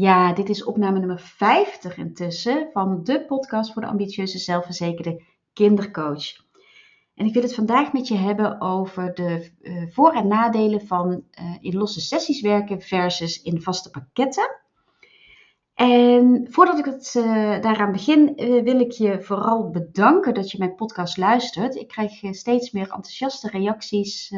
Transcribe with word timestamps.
Ja, 0.00 0.32
dit 0.32 0.48
is 0.48 0.64
opname 0.64 0.98
nummer 0.98 1.18
50 1.18 1.96
intussen 1.96 2.68
van 2.72 3.04
de 3.04 3.24
podcast 3.24 3.72
voor 3.72 3.82
de 3.82 3.88
ambitieuze 3.88 4.38
zelfverzekerde 4.38 5.22
kindercoach. 5.52 6.24
En 7.14 7.26
ik 7.26 7.34
wil 7.34 7.42
het 7.42 7.54
vandaag 7.54 7.92
met 7.92 8.08
je 8.08 8.16
hebben 8.16 8.60
over 8.60 9.14
de 9.14 9.50
uh, 9.60 9.82
voor- 9.90 10.12
en 10.12 10.28
nadelen 10.28 10.86
van 10.86 11.10
uh, 11.10 11.56
in 11.60 11.76
losse 11.76 12.00
sessies 12.00 12.40
werken 12.40 12.80
versus 12.80 13.42
in 13.42 13.62
vaste 13.62 13.90
pakketten. 13.90 14.60
En 15.74 16.46
voordat 16.50 16.78
ik 16.78 16.84
het 16.84 17.14
uh, 17.16 17.24
daaraan 17.60 17.92
begin, 17.92 18.34
wil 18.64 18.80
ik 18.80 18.92
je 18.92 19.22
vooral 19.22 19.70
bedanken 19.70 20.34
dat 20.34 20.50
je 20.50 20.58
mijn 20.58 20.74
podcast 20.74 21.16
luistert. 21.16 21.74
Ik 21.74 21.88
krijg 21.88 22.12
steeds 22.30 22.70
meer 22.70 22.90
enthousiaste 22.90 23.48
reacties 23.48 24.32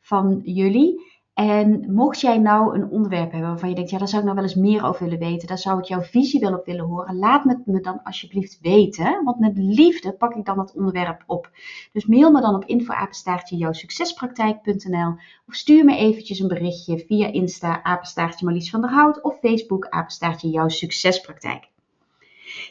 van 0.00 0.40
jullie. 0.44 1.11
En 1.34 1.92
mocht 1.94 2.20
jij 2.20 2.38
nou 2.38 2.74
een 2.74 2.90
onderwerp 2.90 3.30
hebben 3.30 3.50
waarvan 3.50 3.68
je 3.68 3.74
denkt, 3.74 3.90
ja, 3.90 3.98
daar 3.98 4.08
zou 4.08 4.20
ik 4.20 4.28
nou 4.28 4.40
wel 4.40 4.48
eens 4.48 4.60
meer 4.60 4.84
over 4.84 5.04
willen 5.04 5.18
weten, 5.18 5.48
daar 5.48 5.58
zou 5.58 5.78
ik 5.78 5.84
jouw 5.84 6.00
visie 6.00 6.40
wel 6.40 6.54
op 6.54 6.66
willen 6.66 6.84
horen, 6.84 7.18
laat 7.18 7.44
het 7.44 7.66
me 7.66 7.80
dan 7.80 8.02
alsjeblieft 8.02 8.58
weten, 8.62 9.24
want 9.24 9.38
met 9.38 9.52
liefde 9.56 10.12
pak 10.12 10.34
ik 10.34 10.44
dan 10.44 10.58
het 10.58 10.74
onderwerp 10.74 11.22
op. 11.26 11.50
Dus 11.92 12.06
mail 12.06 12.30
me 12.30 12.40
dan 12.40 12.54
op 12.54 12.64
infoapenstaartje 12.64 13.56
jouwsuccespraktijk.nl 13.56 15.14
of 15.46 15.54
stuur 15.54 15.84
me 15.84 15.96
eventjes 15.96 16.38
een 16.38 16.48
berichtje 16.48 16.98
via 16.98 17.26
Insta, 17.26 17.82
apenstaartje 17.82 18.44
Marlies 18.44 18.70
van 18.70 18.80
der 18.80 18.90
Hout 18.90 19.22
of 19.22 19.38
Facebook, 19.38 19.88
apenstaartje 19.88 20.48
jouw 20.48 20.68
succespraktijk. 20.68 21.68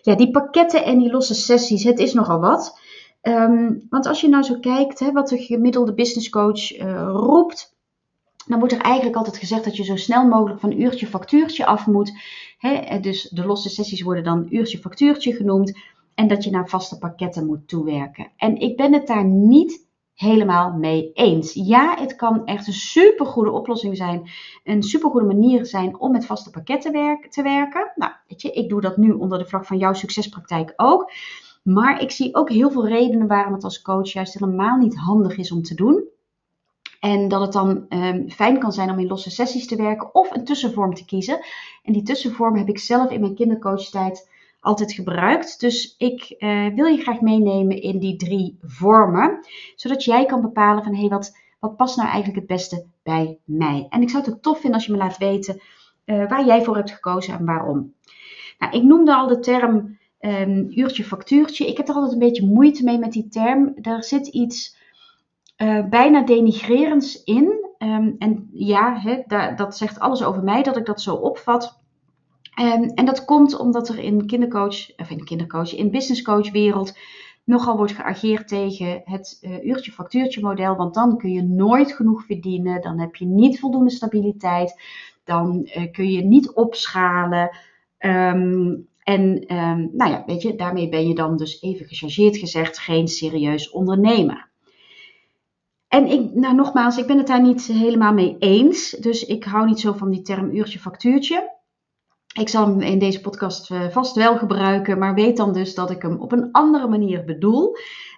Ja, 0.02 0.16
die 0.16 0.32
pakketten 0.32 0.86
en 0.86 1.00
die 1.00 1.12
losse 1.12 1.34
sessies, 1.34 1.84
het 1.84 2.00
is 2.00 2.14
nogal 2.14 2.40
wat. 2.40 2.80
Um, 3.22 3.86
want 3.90 4.06
als 4.06 4.22
je 4.22 4.30
nou 4.30 4.44
zo 4.44 4.60
kijkt, 4.60 5.00
hè, 5.00 5.12
wat 5.12 5.30
de 5.30 5.38
gemiddelde 5.38 5.94
business 5.94 6.30
coach 6.30 6.80
uh, 6.80 7.04
roept, 7.08 7.76
dan 8.48 8.60
wordt 8.60 8.74
er 8.74 8.82
eigenlijk 8.82 9.16
altijd 9.16 9.38
gezegd 9.38 9.64
dat 9.64 9.76
je 9.76 9.84
zo 9.84 9.96
snel 9.96 10.28
mogelijk 10.28 10.60
van 10.60 10.82
uurtje 10.82 11.08
factuurtje 11.08 11.66
af 11.66 11.88
moet. 11.88 12.14
Dus 13.02 13.30
de 13.30 13.46
losse 13.46 13.70
sessies 13.70 14.02
worden 14.02 14.24
dan 14.24 14.48
uurtje 14.50 14.78
factuurtje 14.78 15.34
genoemd. 15.34 15.80
En 16.16 16.28
dat 16.28 16.44
je 16.44 16.52
naar 16.52 16.70
vaste 16.70 16.98
pakketten 16.98 17.46
moet 17.46 17.68
toewerken. 17.68 18.32
En 18.38 18.56
ik 18.60 18.78
ben 18.78 18.94
het 18.94 19.08
daar 19.08 19.26
niet 19.26 19.90
helemaal 20.14 20.72
mee 20.72 21.12
eens. 21.14 21.54
Ja, 21.54 21.96
het 22.00 22.16
kan 22.16 22.46
echt 22.46 22.68
een 22.68 22.74
supergoede 22.74 23.52
oplossing 23.52 23.98
zijn. 23.98 24.30
Een 24.64 24.84
supergoede 24.84 25.28
manier 25.28 25.66
zijn 25.66 26.00
om 26.00 26.12
met 26.12 26.26
vaste 26.26 26.50
pakketten 26.50 27.20
te 27.30 27.42
werken. 27.42 27.92
Nou, 27.96 28.12
weet 28.28 28.42
je, 28.42 28.52
ik 28.52 28.70
doe 28.70 28.82
dat 28.82 28.98
nu 28.98 29.12
onder 29.12 29.40
de 29.40 29.46
vlag 29.46 29.66
van 29.66 29.78
jouw 29.78 29.94
succespraktijk 29.94 30.74
ook. 30.76 31.12
Maar 31.64 32.02
ik 32.02 32.12
zie 32.12 32.36
ook 32.36 32.50
heel 32.50 32.72
veel 32.72 32.88
redenen 32.88 33.28
waarom 33.28 33.54
het 33.54 33.64
als 33.64 33.82
coach 33.82 34.12
juist 34.12 34.40
helemaal 34.40 34.78
niet 34.78 34.98
handig 34.98 35.38
is 35.38 35.52
om 35.52 35.62
te 35.62 35.76
doen. 35.76 36.04
En 37.02 37.28
dat 37.28 37.42
het 37.42 37.52
dan 37.52 37.86
um, 37.90 38.30
fijn 38.30 38.60
kan 38.60 38.72
zijn 38.72 38.90
om 38.90 39.00
in 39.00 39.08
losse 39.08 39.30
sessies 39.30 39.68
te 39.68 39.76
werken 39.76 40.16
of 40.16 40.32
een 40.32 40.46
tussenvorm 40.46 40.94
te 40.94 41.06
kiezen. 41.06 41.40
En 41.84 41.94
die 41.94 42.04
tussenvorm 42.04 42.56
heb 42.56 42.68
ik 42.70 42.80
zelf 42.80 43.12
in 43.12 43.20
mijn 43.20 43.36
kindercoachtijd 43.36 44.30
altijd 44.60 44.94
gebruikt. 44.94 45.60
Dus 45.60 45.96
ik 45.98 46.36
uh, 46.40 46.68
wil 46.76 46.86
je 46.86 47.02
graag 47.02 47.22
meenemen 47.22 47.82
in 47.82 48.00
die 48.00 48.16
drie 48.16 48.58
vormen. 48.62 49.40
Zodat 49.76 50.04
jij 50.04 50.26
kan 50.26 50.42
bepalen 50.42 50.84
van 50.84 50.94
hé, 50.94 51.00
hey, 51.00 51.10
wat, 51.10 51.38
wat 51.60 51.76
past 51.76 51.98
nou 51.98 52.10
eigenlijk 52.10 52.40
het 52.40 52.58
beste 52.58 52.86
bij 53.04 53.38
mij. 53.44 53.88
En 53.90 54.02
ik 54.02 54.10
zou 54.10 54.24
het 54.24 54.34
ook 54.34 54.42
tof 54.42 54.60
vinden 54.60 54.74
als 54.74 54.86
je 54.86 54.92
me 54.92 54.98
laat 54.98 55.18
weten 55.18 55.62
uh, 56.06 56.30
waar 56.30 56.46
jij 56.46 56.64
voor 56.64 56.76
hebt 56.76 56.92
gekozen 56.92 57.34
en 57.34 57.46
waarom. 57.46 57.94
Nou, 58.60 58.74
ik 58.78 58.84
noemde 58.84 59.16
al 59.16 59.28
de 59.28 59.40
term 59.40 59.98
um, 60.20 60.68
uurtje 60.70 61.04
factuurtje. 61.04 61.68
Ik 61.68 61.78
heb 61.78 61.88
er 61.88 61.94
altijd 61.94 62.14
een 62.14 62.20
beetje 62.20 62.48
moeite 62.48 62.84
mee 62.84 62.98
met 62.98 63.12
die 63.12 63.28
term. 63.28 63.74
Er 63.82 64.04
zit 64.04 64.28
iets 64.28 64.80
uh, 65.62 65.90
bijna 65.90 66.24
denigrerends 66.24 67.24
in. 67.24 67.70
Um, 67.80 68.16
en 68.18 68.50
ja, 68.54 69.02
dat 69.56 69.78
zegt 69.78 70.00
alles 70.00 70.24
over 70.24 70.44
mij 70.44 70.64
dat 70.64 70.78
ik 70.78 70.86
dat 70.86 71.02
zo 71.02 71.16
opvat. 71.16 71.80
Um, 72.60 72.84
en 72.84 73.06
dat 73.06 73.26
komt 73.26 73.60
omdat 73.60 73.90
er 73.90 74.00
in 74.00 74.26
kindercoach, 74.26 74.98
of 74.98 75.10
in 75.10 75.24
kindercoach, 75.24 75.76
in 75.76 75.92
businesscoach 75.92 76.52
wereld 76.52 76.98
nogal 77.44 77.78
wordt 77.78 77.92
geageerd 77.92 78.48
tegen 78.48 79.02
het 79.06 79.38
uh, 79.42 79.64
uurtje-factuurtje 79.66 80.42
model. 80.42 80.76
Want 80.76 80.94
dan 80.94 81.18
kun 81.18 81.32
je 81.32 81.44
nooit 81.44 81.92
genoeg 81.92 82.26
verdienen, 82.26 82.82
dan 82.82 83.00
heb 83.00 83.16
je 83.16 83.26
niet 83.26 83.60
voldoende 83.60 83.90
stabiliteit, 83.92 84.82
dan 85.24 85.70
uh, 85.76 85.92
kun 85.92 86.12
je 86.12 86.24
niet 86.24 86.52
opschalen. 86.54 87.58
Um, 88.00 88.90
en 89.04 89.44
nou 89.92 90.12
ja, 90.12 90.24
weet 90.26 90.42
je, 90.42 90.56
daarmee 90.56 90.90
ben 90.90 91.08
je 91.08 91.16
dan 91.16 91.38
dus 91.38 91.62
even 91.62 91.86
gechargeerd 91.86 92.38
gezegd 92.38 92.80
geen 92.80 93.08
serieus 93.08 93.70
ondernemer. 93.70 94.51
En 95.92 96.08
ik, 96.08 96.34
nou 96.34 96.56
nogmaals, 96.56 96.98
ik 96.98 97.08
ben 97.08 97.18
het 97.18 97.28
daar 97.28 97.42
niet 97.42 97.66
helemaal 97.66 98.14
mee 98.14 98.36
eens. 98.40 98.90
Dus 98.90 99.26
ik 99.26 99.44
hou 99.44 99.66
niet 99.66 99.80
zo 99.80 99.94
van 99.94 100.10
die 100.10 100.22
term 100.22 100.56
uurtje 100.56 100.80
factuurtje. 100.80 101.60
Ik 102.34 102.50
zal 102.50 102.68
hem 102.68 102.82
in 102.82 103.00
deze 103.00 103.22
podcast 103.22 103.72
eh, 103.72 103.90
vast 103.90 104.16
wel 104.16 104.38
gebruiken, 104.38 104.98
maar 104.98 105.14
weet 105.14 105.38
dan 105.38 105.54
dus 105.54 105.76
dat 105.76 105.92
ik 105.92 106.02
hem 106.02 106.18
op 106.18 106.32
een 106.32 106.52
andere 106.52 106.88
manier 106.88 107.26
bedoel. 107.26 107.76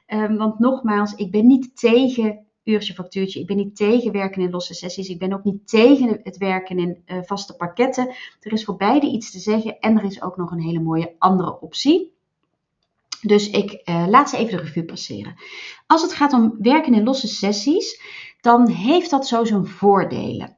Um, 0.07 0.37
want 0.37 0.59
nogmaals, 0.59 1.15
ik 1.15 1.31
ben 1.31 1.47
niet 1.47 1.77
tegen 1.77 2.45
uurtje 2.63 2.93
factuurtje. 2.93 3.39
Ik 3.39 3.47
ben 3.47 3.57
niet 3.57 3.75
tegen 3.75 4.11
werken 4.11 4.41
in 4.41 4.49
losse 4.49 4.73
sessies. 4.73 5.09
Ik 5.09 5.19
ben 5.19 5.33
ook 5.33 5.43
niet 5.43 5.67
tegen 5.67 6.19
het 6.23 6.37
werken 6.37 6.77
in 6.77 7.03
uh, 7.05 7.17
vaste 7.21 7.55
pakketten. 7.55 8.07
Er 8.39 8.51
is 8.51 8.65
voor 8.65 8.75
beide 8.75 9.07
iets 9.07 9.31
te 9.31 9.39
zeggen 9.39 9.79
en 9.79 9.97
er 9.97 10.05
is 10.05 10.21
ook 10.21 10.37
nog 10.37 10.51
een 10.51 10.61
hele 10.61 10.79
mooie 10.79 11.15
andere 11.17 11.59
optie. 11.59 12.12
Dus 13.25 13.49
ik 13.49 13.81
uh, 13.89 14.05
laat 14.07 14.29
ze 14.29 14.37
even 14.37 14.57
de 14.57 14.63
revue 14.63 14.85
passeren. 14.85 15.35
Als 15.87 16.01
het 16.01 16.13
gaat 16.13 16.33
om 16.33 16.55
werken 16.59 16.93
in 16.93 17.03
losse 17.03 17.27
sessies, 17.27 18.01
dan 18.41 18.67
heeft 18.69 19.09
dat 19.09 19.27
zo 19.27 19.45
zijn 19.45 19.65
voordelen. 19.65 20.57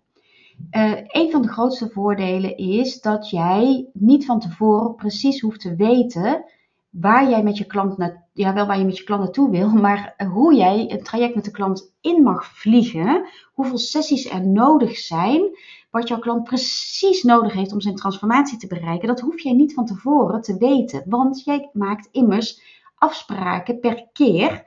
Uh, 0.72 0.92
een 1.08 1.31
van 1.31 1.42
de 1.42 1.48
grootste 1.48 1.90
voordelen 1.90 2.58
is 2.58 3.02
dat 3.02 3.30
jij 3.30 3.90
niet 3.94 4.26
van 4.26 4.40
tevoren 4.40 4.96
precies 4.96 5.42
hoeft 5.42 5.62
te 5.62 5.76
weten 5.76 6.46
waar 6.90 7.30
jij 7.30 7.44
met 7.44 7.58
je 7.58 7.66
klant 7.66 7.98
na, 7.98 8.24
ja, 8.34 8.53
wel 8.53 8.66
waar 8.66 8.78
je 8.80 8.86
met 8.86 8.97
je 8.97 9.03
klant 9.03 9.22
naartoe 9.22 9.50
wil, 9.50 9.70
maar 9.86 10.14
hoe 10.34 10.56
jij 10.56 10.92
een 10.92 11.03
traject 11.03 11.36
met 11.36 11.46
de 11.46 11.52
klant 11.52 11.94
in 12.02 12.24
mag 12.24 12.46
vliegen, 12.46 13.28
hoeveel 13.53 13.78
sessies 13.78 14.30
er 14.30 14.47
nodig 14.47 14.97
zijn, 14.97 15.58
wat 15.96 16.08
jouw 16.08 16.20
klant 16.20 16.44
precies 16.44 17.24
nodig 17.24 17.54
heeft 17.54 17.72
om 17.72 17.82
zijn 17.82 17.96
transformatie 17.96 18.58
te 18.58 18.68
bereiken, 18.68 19.08
dat 19.08 19.20
hoef 19.20 19.40
jij 19.40 19.54
niet 19.54 19.74
van 19.74 19.86
tevoren 19.86 20.42
te 20.42 20.58
weten, 20.58 21.04
want 21.06 21.44
jij 21.44 21.70
maakt 21.74 22.10
immers 22.12 22.62
afspraken 22.96 23.80
per 23.80 24.08
keer. 24.14 24.66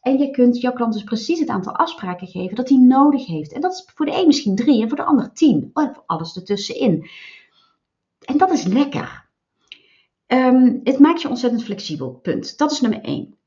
En 0.00 0.18
je 0.18 0.30
kunt 0.30 0.60
jouw 0.60 0.72
klant 0.72 0.92
dus 0.92 1.04
precies 1.04 1.40
het 1.40 1.48
aantal 1.48 1.76
afspraken 1.76 2.26
geven 2.26 2.56
dat 2.56 2.68
hij 2.68 2.78
nodig 2.78 3.26
heeft. 3.26 3.52
En 3.52 3.60
dat 3.60 3.72
is 3.72 3.90
voor 3.94 4.06
de 4.06 4.20
een 4.20 4.26
misschien 4.26 4.56
drie 4.56 4.82
en 4.82 4.88
voor 4.88 4.96
de 4.96 5.04
ander 5.04 5.32
tien. 5.32 5.70
Of 5.72 6.02
alles 6.06 6.36
ertussenin. 6.36 7.08
En 8.20 8.38
dat 8.38 8.50
is 8.50 8.64
lekker. 8.64 9.28
Um, 10.26 10.80
het 10.84 10.98
maakt 10.98 11.22
je 11.22 11.28
ontzettend 11.28 11.64
flexibel. 11.64 12.10
Punt. 12.10 12.58
Dat 12.58 12.72
is 12.72 12.80
nummer 12.80 13.00
één. 13.00 13.39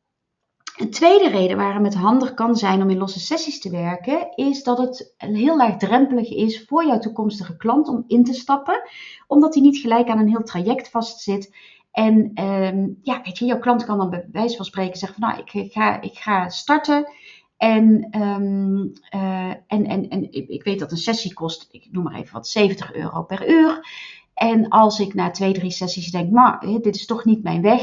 Een 0.73 0.89
tweede 0.89 1.29
reden 1.29 1.57
waarom 1.57 1.83
het 1.83 1.93
handig 1.93 2.33
kan 2.33 2.55
zijn 2.55 2.81
om 2.81 2.89
in 2.89 2.97
losse 2.97 3.19
sessies 3.19 3.59
te 3.59 3.69
werken, 3.69 4.35
is 4.35 4.63
dat 4.63 4.77
het 4.77 5.13
heel 5.17 5.57
laagdrempelig 5.57 6.29
is 6.29 6.65
voor 6.65 6.85
jouw 6.85 6.99
toekomstige 6.99 7.57
klant 7.57 7.87
om 7.87 8.03
in 8.07 8.23
te 8.23 8.33
stappen, 8.33 8.81
omdat 9.27 9.53
hij 9.53 9.63
niet 9.63 9.77
gelijk 9.77 10.09
aan 10.09 10.19
een 10.19 10.29
heel 10.29 10.43
traject 10.43 10.89
vastzit. 10.89 11.55
En 11.91 12.43
um, 12.43 12.99
ja, 13.01 13.21
weet 13.23 13.37
je, 13.37 13.45
jouw 13.45 13.59
klant 13.59 13.85
kan 13.85 13.97
dan 13.97 14.09
bij 14.09 14.27
wijze 14.31 14.55
van 14.55 14.65
spreken 14.65 14.97
zeggen 14.97 15.19
van 15.19 15.29
nou, 15.29 15.41
ik 15.43 15.71
ga, 15.71 16.01
ik 16.01 16.17
ga 16.17 16.49
starten. 16.49 17.11
En, 17.57 18.07
um, 18.21 18.91
uh, 19.15 19.49
en, 19.49 19.85
en, 19.85 20.09
en 20.09 20.31
ik 20.31 20.63
weet 20.63 20.79
dat 20.79 20.91
een 20.91 20.97
sessie 20.97 21.33
kost, 21.33 21.67
ik 21.71 21.87
noem 21.91 22.03
maar 22.03 22.15
even 22.15 22.33
wat, 22.33 22.47
70 22.47 22.93
euro 22.93 23.23
per 23.23 23.49
uur. 23.49 23.87
En 24.33 24.69
als 24.69 24.99
ik 24.99 25.13
na 25.13 25.31
twee, 25.31 25.53
drie 25.53 25.71
sessies 25.71 26.11
denk, 26.11 26.31
maar 26.31 26.59
dit 26.59 26.95
is 26.95 27.05
toch 27.05 27.25
niet 27.25 27.43
mijn 27.43 27.61
weg, 27.61 27.81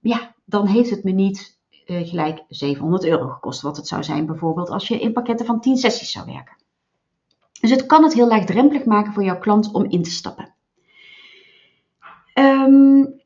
ja, 0.00 0.34
dan 0.44 0.66
heeft 0.66 0.90
het 0.90 1.04
me 1.04 1.10
niet 1.10 1.59
uh, 1.90 2.08
gelijk 2.08 2.44
700 2.48 3.04
euro 3.04 3.28
gekost. 3.28 3.60
Wat 3.60 3.76
het 3.76 3.88
zou 3.88 4.02
zijn 4.02 4.26
bijvoorbeeld 4.26 4.70
als 4.70 4.88
je 4.88 5.00
in 5.00 5.12
pakketten 5.12 5.46
van 5.46 5.60
10 5.60 5.76
sessies 5.76 6.10
zou 6.10 6.26
werken. 6.26 6.56
Dus 7.60 7.70
het 7.70 7.86
kan 7.86 8.02
het 8.02 8.14
heel 8.14 8.28
laagdrempelig 8.28 8.84
maken 8.84 9.12
voor 9.12 9.24
jouw 9.24 9.38
klant 9.38 9.72
om 9.72 9.84
in 9.84 10.02
te 10.02 10.10
stappen. 10.10 10.54
Um, 12.34 13.20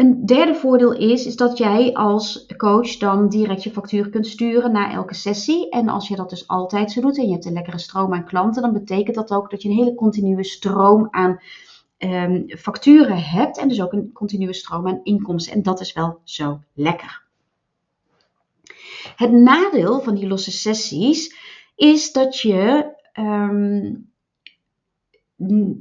een 0.00 0.26
derde 0.26 0.54
voordeel 0.54 0.92
is, 0.92 1.26
is 1.26 1.36
dat 1.36 1.58
jij 1.58 1.94
als 1.94 2.46
coach 2.56 2.96
dan 2.96 3.28
direct 3.28 3.62
je 3.62 3.70
factuur 3.70 4.10
kunt 4.10 4.26
sturen 4.26 4.72
na 4.72 4.92
elke 4.92 5.14
sessie. 5.14 5.70
En 5.70 5.88
als 5.88 6.08
je 6.08 6.16
dat 6.16 6.30
dus 6.30 6.48
altijd 6.48 6.92
zo 6.92 7.00
doet 7.00 7.18
en 7.18 7.26
je 7.26 7.32
hebt 7.32 7.44
een 7.44 7.52
lekkere 7.52 7.78
stroom 7.78 8.14
aan 8.14 8.24
klanten, 8.24 8.62
dan 8.62 8.72
betekent 8.72 9.16
dat 9.16 9.30
ook 9.30 9.50
dat 9.50 9.62
je 9.62 9.68
een 9.68 9.74
hele 9.74 9.94
continue 9.94 10.44
stroom 10.44 11.08
aan 11.10 11.40
um, 11.98 12.48
facturen 12.48 13.22
hebt. 13.22 13.58
En 13.58 13.68
dus 13.68 13.82
ook 13.82 13.92
een 13.92 14.12
continue 14.12 14.52
stroom 14.52 14.88
aan 14.88 15.00
inkomsten. 15.02 15.52
En 15.52 15.62
dat 15.62 15.80
is 15.80 15.92
wel 15.92 16.20
zo 16.24 16.60
lekker. 16.74 17.28
Het 19.16 19.32
nadeel 19.32 20.00
van 20.00 20.14
die 20.14 20.26
losse 20.26 20.50
sessies 20.50 21.36
is 21.76 22.12
dat 22.12 22.38
je, 22.38 22.92
um, 23.14 24.10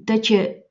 dat 0.06 0.28
je 0.28 0.64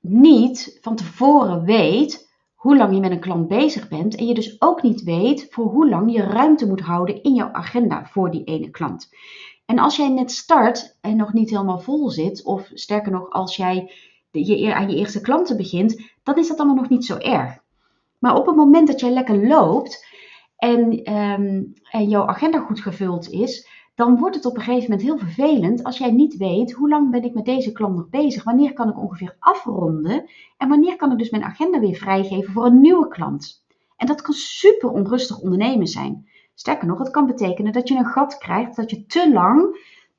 niet 0.00 0.78
van 0.80 0.96
tevoren 0.96 1.64
weet 1.64 2.28
hoe 2.54 2.76
lang 2.76 2.94
je 2.94 3.00
met 3.00 3.10
een 3.10 3.20
klant 3.20 3.48
bezig 3.48 3.88
bent 3.88 4.14
en 4.14 4.26
je 4.26 4.34
dus 4.34 4.60
ook 4.60 4.82
niet 4.82 5.02
weet 5.02 5.46
voor 5.50 5.64
hoe 5.64 5.88
lang 5.88 6.12
je 6.12 6.22
ruimte 6.22 6.66
moet 6.66 6.80
houden 6.80 7.22
in 7.22 7.34
jouw 7.34 7.52
agenda 7.52 8.06
voor 8.06 8.30
die 8.30 8.44
ene 8.44 8.70
klant. 8.70 9.08
En 9.66 9.78
als 9.78 9.96
jij 9.96 10.08
net 10.08 10.30
start 10.30 10.96
en 11.00 11.16
nog 11.16 11.32
niet 11.32 11.50
helemaal 11.50 11.78
vol 11.78 12.10
zit, 12.10 12.44
of 12.44 12.70
sterker 12.74 13.12
nog, 13.12 13.30
als 13.30 13.56
jij 13.56 13.92
je 14.30 14.74
aan 14.74 14.90
je 14.90 14.96
eerste 14.96 15.20
klanten 15.20 15.56
begint, 15.56 16.00
dan 16.22 16.38
is 16.38 16.48
dat 16.48 16.58
allemaal 16.58 16.76
nog 16.76 16.88
niet 16.88 17.04
zo 17.04 17.16
erg. 17.16 17.58
Maar 18.18 18.36
op 18.36 18.46
het 18.46 18.56
moment 18.56 18.86
dat 18.86 19.00
jij 19.00 19.10
lekker 19.10 19.46
loopt 19.46 20.06
en, 20.58 21.02
ehm, 21.02 21.62
en 21.90 22.08
jouw 22.08 22.26
agenda 22.26 22.58
goed 22.58 22.80
gevuld 22.80 23.30
is, 23.30 23.68
dan 23.94 24.18
wordt 24.18 24.36
het 24.36 24.46
op 24.46 24.56
een 24.56 24.62
gegeven 24.62 24.90
moment 24.90 25.02
heel 25.02 25.18
vervelend 25.18 25.84
als 25.84 25.98
jij 25.98 26.10
niet 26.10 26.36
weet 26.36 26.72
hoe 26.72 26.88
lang 26.88 27.10
ben 27.10 27.22
ik 27.22 27.34
met 27.34 27.44
deze 27.44 27.72
klant 27.72 27.96
nog 27.96 28.08
bezig, 28.08 28.44
wanneer 28.44 28.72
kan 28.72 28.88
ik 28.88 28.98
ongeveer 28.98 29.36
afronden 29.38 30.30
en 30.56 30.68
wanneer 30.68 30.96
kan 30.96 31.12
ik 31.12 31.18
dus 31.18 31.30
mijn 31.30 31.44
agenda 31.44 31.80
weer 31.80 31.94
vrijgeven 31.94 32.52
voor 32.52 32.66
een 32.66 32.80
nieuwe 32.80 33.08
klant. 33.08 33.66
En 33.96 34.06
dat 34.06 34.22
kan 34.22 34.34
super 34.34 34.90
onrustig 34.90 35.40
ondernemen 35.40 35.86
zijn. 35.86 36.28
Sterker 36.54 36.86
nog, 36.86 36.98
het 36.98 37.10
kan 37.10 37.26
betekenen 37.26 37.72
dat 37.72 37.88
je 37.88 37.94
een 37.94 38.04
gat 38.04 38.38
krijgt, 38.38 38.76
dat 38.76 38.90
je 38.90 39.06
te 39.06 39.32
lang 39.32 39.76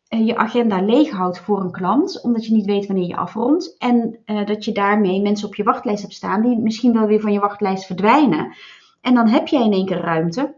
eh, 0.08 0.26
je 0.26 0.38
agenda 0.38 0.82
leeg 0.82 1.10
houdt 1.12 1.40
voor 1.40 1.62
een 1.62 1.72
klant, 1.72 2.22
omdat 2.22 2.46
je 2.46 2.54
niet 2.54 2.66
weet 2.66 2.88
wanneer 2.88 3.08
je 3.08 3.16
afrondt. 3.16 3.76
En 3.78 4.20
uh, 4.26 4.46
dat 4.46 4.66
je 4.66 4.72
daarmee 4.72 5.22
mensen 5.22 5.48
op 5.48 5.56
je 5.56 5.64
wachtlijst 5.64 6.02
hebt 6.02 6.14
staan 6.14 6.42
die 6.42 6.58
misschien 6.58 6.94
wel 6.94 7.08
weer 7.08 7.20
van 7.20 7.32
je 7.32 7.40
wachtlijst 7.40 7.86
verdwijnen. 7.86 8.56
En 9.02 9.14
dan 9.14 9.28
heb 9.28 9.48
jij 9.48 9.66
in 9.66 9.74
één 9.74 9.86
keer 9.86 10.02
ruimte. 10.02 10.58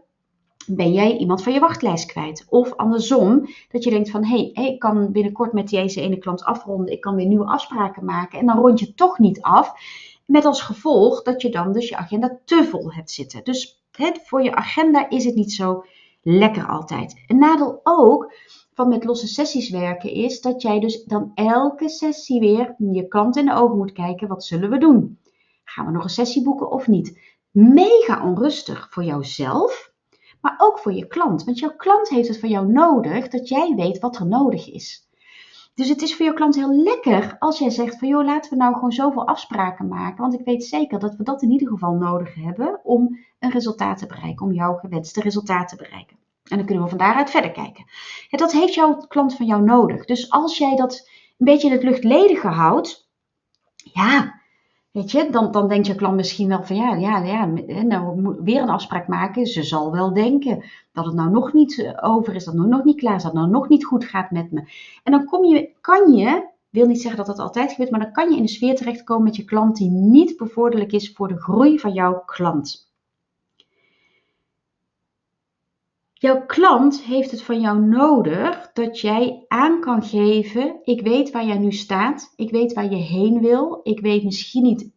Ben 0.66 0.92
jij 0.92 1.16
iemand 1.16 1.42
van 1.42 1.52
je 1.52 1.60
wachtlijst 1.60 2.06
kwijt? 2.06 2.46
Of 2.48 2.76
andersom, 2.76 3.46
dat 3.68 3.84
je 3.84 3.90
denkt 3.90 4.10
van 4.10 4.24
hé, 4.24 4.50
hey, 4.52 4.72
ik 4.72 4.78
kan 4.78 5.12
binnenkort 5.12 5.52
met 5.52 5.68
deze 5.68 6.00
ene 6.00 6.18
klant 6.18 6.44
afronden, 6.44 6.92
ik 6.92 7.00
kan 7.00 7.14
weer 7.14 7.26
nieuwe 7.26 7.46
afspraken 7.46 8.04
maken. 8.04 8.38
En 8.38 8.46
dan 8.46 8.58
rond 8.58 8.80
je 8.80 8.94
toch 8.94 9.18
niet 9.18 9.40
af. 9.40 9.72
Met 10.26 10.44
als 10.44 10.62
gevolg 10.62 11.22
dat 11.22 11.42
je 11.42 11.50
dan 11.50 11.72
dus 11.72 11.88
je 11.88 11.96
agenda 11.96 12.38
te 12.44 12.64
vol 12.64 12.92
hebt 12.92 13.10
zitten. 13.10 13.44
Dus 13.44 13.84
het, 13.90 14.20
voor 14.24 14.42
je 14.42 14.54
agenda 14.54 15.08
is 15.08 15.24
het 15.24 15.34
niet 15.34 15.52
zo 15.52 15.84
lekker 16.22 16.66
altijd. 16.66 17.22
Een 17.26 17.38
nadeel 17.38 17.80
ook 17.82 18.32
van 18.74 18.88
met 18.88 19.04
losse 19.04 19.26
sessies 19.26 19.70
werken 19.70 20.10
is 20.10 20.40
dat 20.40 20.62
jij 20.62 20.80
dus 20.80 21.04
dan 21.04 21.30
elke 21.34 21.88
sessie 21.88 22.40
weer 22.40 22.74
je 22.78 23.08
klant 23.08 23.36
in 23.36 23.46
de 23.46 23.54
ogen 23.54 23.76
moet 23.76 23.92
kijken. 23.92 24.28
Wat 24.28 24.44
zullen 24.44 24.70
we 24.70 24.78
doen? 24.78 25.18
Gaan 25.64 25.86
we 25.86 25.92
nog 25.92 26.04
een 26.04 26.10
sessie 26.10 26.42
boeken 26.42 26.70
of 26.70 26.86
niet? 26.86 27.31
Mega 27.52 28.22
onrustig 28.24 28.86
voor 28.90 29.04
jouzelf, 29.04 29.92
maar 30.40 30.54
ook 30.58 30.78
voor 30.78 30.92
je 30.92 31.06
klant. 31.06 31.44
Want 31.44 31.58
jouw 31.58 31.76
klant 31.76 32.08
heeft 32.08 32.28
het 32.28 32.38
van 32.38 32.48
jou 32.48 32.66
nodig 32.66 33.28
dat 33.28 33.48
jij 33.48 33.74
weet 33.76 33.98
wat 33.98 34.16
er 34.16 34.26
nodig 34.26 34.72
is. 34.72 35.10
Dus 35.74 35.88
het 35.88 36.02
is 36.02 36.16
voor 36.16 36.24
jouw 36.24 36.34
klant 36.34 36.54
heel 36.54 36.74
lekker 36.74 37.36
als 37.38 37.58
jij 37.58 37.70
zegt 37.70 37.98
van 37.98 38.08
joh, 38.08 38.24
laten 38.24 38.50
we 38.50 38.56
nou 38.56 38.74
gewoon 38.74 38.92
zoveel 38.92 39.26
afspraken 39.26 39.88
maken. 39.88 40.20
Want 40.20 40.34
ik 40.34 40.44
weet 40.44 40.64
zeker 40.64 40.98
dat 40.98 41.16
we 41.16 41.22
dat 41.22 41.42
in 41.42 41.50
ieder 41.50 41.68
geval 41.68 41.94
nodig 41.94 42.34
hebben 42.34 42.80
om 42.84 43.18
een 43.38 43.50
resultaat 43.50 43.98
te 43.98 44.06
bereiken, 44.06 44.46
om 44.46 44.52
jouw 44.52 44.74
gewenste 44.74 45.20
resultaat 45.20 45.68
te 45.68 45.76
bereiken. 45.76 46.16
En 46.44 46.56
dan 46.56 46.66
kunnen 46.66 46.84
we 46.84 46.90
van 46.90 46.98
daaruit 46.98 47.30
verder 47.30 47.50
kijken. 47.50 47.84
Ja, 48.28 48.38
dat 48.38 48.52
heeft 48.52 48.74
jouw 48.74 48.96
klant 48.96 49.34
van 49.34 49.46
jou 49.46 49.62
nodig. 49.62 50.04
Dus 50.04 50.30
als 50.30 50.58
jij 50.58 50.76
dat 50.76 51.08
een 51.38 51.46
beetje 51.46 51.66
in 51.66 51.72
het 51.72 51.82
luchtledige 51.82 52.48
houdt, 52.48 53.08
ja, 53.74 54.41
weet 54.92 55.10
je, 55.10 55.30
dan, 55.30 55.52
dan 55.52 55.68
denkt 55.68 55.86
je 55.86 55.94
klant 55.94 56.16
misschien 56.16 56.48
wel 56.48 56.62
van 56.62 56.76
ja, 56.76 56.94
ja, 56.94 57.18
ja, 57.18 57.44
nou 57.82 58.36
weer 58.42 58.62
een 58.62 58.68
afspraak 58.68 59.08
maken. 59.08 59.46
Ze 59.46 59.62
zal 59.62 59.92
wel 59.92 60.12
denken 60.12 60.64
dat 60.92 61.04
het 61.04 61.14
nou 61.14 61.30
nog 61.30 61.52
niet 61.52 61.78
eh, 61.78 62.10
over 62.14 62.34
is, 62.34 62.44
dat 62.44 62.54
het 62.54 62.66
nog 62.66 62.84
niet 62.84 62.96
klaar 62.96 63.16
is, 63.16 63.22
dat 63.22 63.32
het 63.32 63.40
nou 63.40 63.52
nog 63.52 63.68
niet 63.68 63.84
goed 63.84 64.04
gaat 64.04 64.30
met 64.30 64.52
me. 64.52 64.64
En 65.02 65.12
dan 65.12 65.24
kom 65.24 65.44
je, 65.44 65.70
kan 65.80 66.12
je, 66.12 66.48
wil 66.68 66.86
niet 66.86 67.00
zeggen 67.00 67.24
dat 67.24 67.36
dat 67.36 67.44
altijd 67.44 67.70
gebeurt, 67.70 67.90
maar 67.90 68.00
dan 68.00 68.12
kan 68.12 68.30
je 68.30 68.36
in 68.36 68.42
een 68.42 68.48
sfeer 68.48 68.76
terechtkomen 68.76 69.24
met 69.24 69.36
je 69.36 69.44
klant 69.44 69.76
die 69.76 69.90
niet 69.90 70.36
bevorderlijk 70.36 70.92
is 70.92 71.12
voor 71.12 71.28
de 71.28 71.40
groei 71.40 71.78
van 71.78 71.92
jouw 71.92 72.22
klant. 72.26 72.91
Jouw 76.22 76.46
klant 76.46 77.02
heeft 77.02 77.30
het 77.30 77.42
van 77.42 77.60
jou 77.60 77.80
nodig 77.80 78.70
dat 78.72 79.00
jij 79.00 79.44
aan 79.48 79.80
kan 79.80 80.02
geven: 80.02 80.80
ik 80.84 81.00
weet 81.00 81.30
waar 81.30 81.46
jij 81.46 81.58
nu 81.58 81.72
staat, 81.72 82.32
ik 82.36 82.50
weet 82.50 82.72
waar 82.72 82.90
je 82.90 82.96
heen 82.96 83.40
wil, 83.40 83.80
ik 83.82 84.00
weet 84.00 84.24
misschien 84.24 84.62
niet 84.62 84.90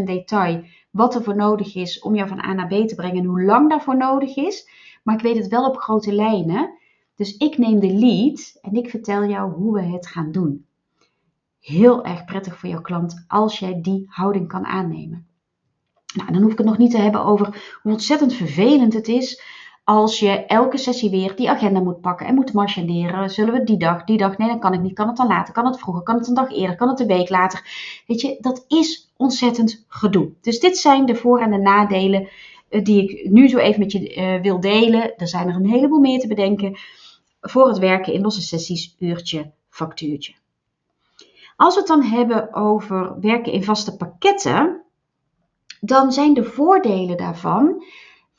100% 0.00 0.04
detail 0.04 0.64
wat 0.90 1.14
er 1.14 1.22
voor 1.22 1.36
nodig 1.36 1.74
is 1.74 2.00
om 2.00 2.14
jou 2.14 2.28
van 2.28 2.44
A 2.44 2.52
naar 2.52 2.66
B 2.66 2.88
te 2.88 2.94
brengen 2.94 3.16
en 3.16 3.24
hoe 3.24 3.42
lang 3.42 3.68
daarvoor 3.68 3.96
nodig 3.96 4.36
is, 4.36 4.68
maar 5.02 5.14
ik 5.14 5.22
weet 5.22 5.36
het 5.36 5.48
wel 5.48 5.68
op 5.68 5.76
grote 5.76 6.12
lijnen. 6.12 6.78
Dus 7.14 7.36
ik 7.36 7.58
neem 7.58 7.80
de 7.80 7.92
lead 7.92 8.58
en 8.60 8.74
ik 8.74 8.90
vertel 8.90 9.24
jou 9.24 9.52
hoe 9.52 9.74
we 9.74 9.82
het 9.82 10.06
gaan 10.06 10.32
doen. 10.32 10.66
Heel 11.60 12.04
erg 12.04 12.24
prettig 12.24 12.58
voor 12.58 12.68
jouw 12.68 12.80
klant 12.80 13.24
als 13.28 13.58
jij 13.58 13.80
die 13.80 14.04
houding 14.08 14.48
kan 14.48 14.64
aannemen. 14.66 15.26
Nou, 16.14 16.32
dan 16.32 16.42
hoef 16.42 16.52
ik 16.52 16.58
het 16.58 16.66
nog 16.66 16.78
niet 16.78 16.90
te 16.90 16.98
hebben 16.98 17.24
over 17.24 17.78
hoe 17.82 17.92
ontzettend 17.92 18.34
vervelend 18.34 18.92
het 18.92 19.08
is 19.08 19.58
als 19.90 20.18
je 20.18 20.30
elke 20.30 20.78
sessie 20.78 21.10
weer 21.10 21.36
die 21.36 21.50
agenda 21.50 21.80
moet 21.80 22.00
pakken 22.00 22.26
en 22.26 22.34
moet 22.34 22.52
marchanderen. 22.52 23.30
Zullen 23.30 23.54
we 23.54 23.64
die 23.64 23.76
dag, 23.76 24.04
die 24.04 24.16
dag, 24.16 24.38
nee, 24.38 24.48
dan 24.48 24.60
kan 24.60 24.72
ik 24.72 24.80
niet. 24.80 24.94
Kan 24.94 25.06
het 25.06 25.16
dan 25.16 25.26
later? 25.26 25.54
Kan 25.54 25.66
het 25.66 25.78
vroeger? 25.78 26.02
Kan 26.02 26.16
het 26.16 26.28
een 26.28 26.34
dag 26.34 26.50
eerder? 26.52 26.76
Kan 26.76 26.88
het 26.88 27.00
een 27.00 27.06
week 27.06 27.28
later? 27.28 27.62
Weet 28.06 28.20
je, 28.20 28.36
dat 28.40 28.64
is 28.68 29.12
ontzettend 29.16 29.84
gedoe. 29.88 30.30
Dus 30.40 30.60
dit 30.60 30.78
zijn 30.78 31.06
de 31.06 31.14
voor- 31.14 31.40
en 31.40 31.50
de 31.50 31.56
nadelen 31.56 32.28
uh, 32.70 32.84
die 32.84 33.02
ik 33.02 33.30
nu 33.30 33.48
zo 33.48 33.58
even 33.58 33.80
met 33.80 33.92
je 33.92 34.14
uh, 34.16 34.42
wil 34.42 34.60
delen. 34.60 35.16
Er 35.16 35.28
zijn 35.28 35.48
er 35.48 35.54
een 35.54 35.70
heleboel 35.70 36.00
meer 36.00 36.20
te 36.20 36.28
bedenken 36.28 36.78
voor 37.40 37.68
het 37.68 37.78
werken 37.78 38.12
in 38.12 38.20
losse 38.20 38.42
sessies, 38.42 38.96
uurtje, 38.98 39.50
factuurtje. 39.68 40.34
Als 41.56 41.74
we 41.74 41.80
het 41.80 41.88
dan 41.88 42.02
hebben 42.02 42.54
over 42.54 43.20
werken 43.20 43.52
in 43.52 43.64
vaste 43.64 43.96
pakketten, 43.96 44.82
dan 45.80 46.12
zijn 46.12 46.34
de 46.34 46.44
voordelen 46.44 47.16
daarvan 47.16 47.82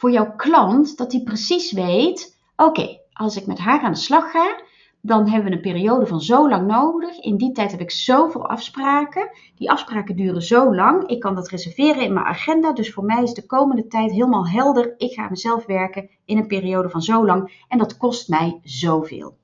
voor 0.02 0.12
jouw 0.12 0.36
klant 0.36 0.98
dat 0.98 1.12
hij 1.12 1.22
precies 1.22 1.72
weet: 1.72 2.38
oké, 2.56 3.00
als 3.14 3.36
ik 3.36 3.46
met 3.46 3.60
haar 3.60 3.82
aan 3.82 3.92
de 3.92 3.98
slag 3.98 4.32
ga, 4.32 4.62
dan 5.02 5.28
hebben 5.28 5.50
we 5.50 5.56
een 5.56 5.62
periode 5.62 6.06
van 6.06 6.22
zo 6.22 6.50
lang 6.50 6.68
nodig. 6.68 7.20
In 7.20 7.38
die 7.38 7.52
tijd 7.52 7.72
heb 7.72 7.80
ik 7.80 7.92
zoveel 7.92 8.50
afspraken. 8.50 9.30
Die 9.56 9.72
afspraken 9.72 10.16
duren 10.16 10.42
zo 10.42 10.76
lang. 10.76 11.08
Ik 11.08 11.20
kan 11.20 11.36
dat 11.36 11.50
reserveren 11.50 12.04
in 12.04 12.14
mijn 12.14 12.26
agenda. 12.26 12.74
Dus 12.74 12.94
voor 12.94 13.04
mij 13.04 13.24
is 13.24 13.34
de 13.34 13.46
komende 13.46 13.88
tijd 13.88 14.12
helemaal 14.12 14.48
helder. 14.48 14.94
Ik 14.98 15.14
ga 15.14 15.30
mezelf 15.30 15.66
werken 15.66 16.10
in 16.26 16.38
een 16.38 16.48
periode 16.48 16.90
van 16.90 17.02
zo 17.02 17.26
lang. 17.26 17.66
En 17.68 17.78
dat 17.78 17.98
kost 17.98 18.30
mij 18.30 18.60
zoveel. 18.64 19.38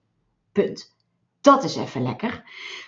Punt. 0.52 0.96
Dat 1.42 1.64
is 1.64 1.76
even 1.76 2.04
lekker. 2.04 2.44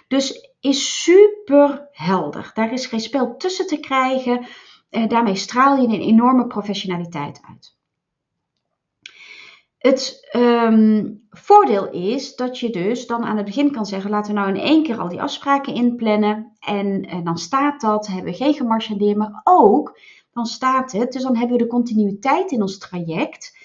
Dus 0.07 0.53
is 0.59 1.03
super 1.03 1.87
helder. 1.91 2.51
Daar 2.53 2.73
is 2.73 2.85
geen 2.85 2.99
spel 2.99 3.37
tussen 3.37 3.67
te 3.67 3.79
krijgen. 3.79 4.47
Eh, 4.89 5.07
daarmee 5.07 5.35
straal 5.35 5.77
je 5.77 5.87
een 5.87 6.01
enorme 6.01 6.47
professionaliteit 6.47 7.41
uit. 7.49 7.77
Het 9.77 10.29
um, 10.35 11.27
voordeel 11.29 11.89
is 11.89 12.35
dat 12.35 12.59
je 12.59 12.69
dus 12.69 13.07
dan 13.07 13.23
aan 13.23 13.37
het 13.37 13.45
begin 13.45 13.71
kan 13.71 13.85
zeggen: 13.85 14.09
laten 14.09 14.33
we 14.33 14.39
nou 14.39 14.49
in 14.49 14.61
één 14.61 14.83
keer 14.83 14.97
al 14.97 15.09
die 15.09 15.21
afspraken 15.21 15.73
inplannen. 15.73 16.57
En, 16.59 17.01
en 17.01 17.23
dan 17.23 17.37
staat 17.37 17.81
dat, 17.81 18.07
hebben 18.07 18.31
we 18.31 18.37
geen 18.37 18.53
gemarchandeerd, 18.53 19.17
maar 19.17 19.41
ook 19.43 19.99
dan 20.33 20.45
staat 20.45 20.91
het, 20.91 21.11
dus 21.11 21.23
dan 21.23 21.35
hebben 21.35 21.57
we 21.57 21.63
de 21.63 21.69
continuïteit 21.69 22.51
in 22.51 22.61
ons 22.61 22.77
traject 22.77 23.57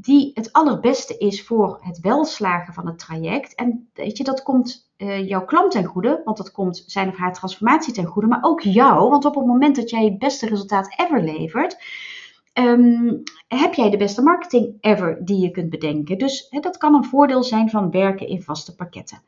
die 0.00 0.30
het 0.34 0.52
allerbeste 0.52 1.18
is 1.18 1.44
voor 1.44 1.78
het 1.80 2.00
welslagen 2.00 2.74
van 2.74 2.86
het 2.86 2.98
traject. 2.98 3.54
En 3.54 3.88
weet 3.94 4.16
je, 4.16 4.24
dat 4.24 4.42
komt 4.42 4.90
uh, 4.96 5.28
jouw 5.28 5.44
klant 5.44 5.70
ten 5.70 5.84
goede, 5.84 6.20
want 6.24 6.36
dat 6.36 6.52
komt 6.52 6.82
zijn 6.86 7.08
of 7.08 7.16
haar 7.16 7.32
transformatie 7.32 7.92
ten 7.92 8.04
goede, 8.04 8.28
maar 8.28 8.42
ook 8.42 8.60
jou, 8.60 9.10
want 9.10 9.24
op 9.24 9.34
het 9.34 9.46
moment 9.46 9.76
dat 9.76 9.90
jij 9.90 10.04
het 10.04 10.18
beste 10.18 10.46
resultaat 10.46 10.94
ever 10.98 11.22
levert, 11.22 11.76
um, 12.54 13.22
heb 13.48 13.74
jij 13.74 13.90
de 13.90 13.96
beste 13.96 14.22
marketing 14.22 14.76
ever 14.80 15.24
die 15.24 15.40
je 15.40 15.50
kunt 15.50 15.70
bedenken. 15.70 16.18
Dus 16.18 16.48
dat 16.60 16.76
kan 16.76 16.94
een 16.94 17.04
voordeel 17.04 17.42
zijn 17.42 17.70
van 17.70 17.90
werken 17.90 18.28
in 18.28 18.42
vaste 18.42 18.74
pakketten. 18.74 19.22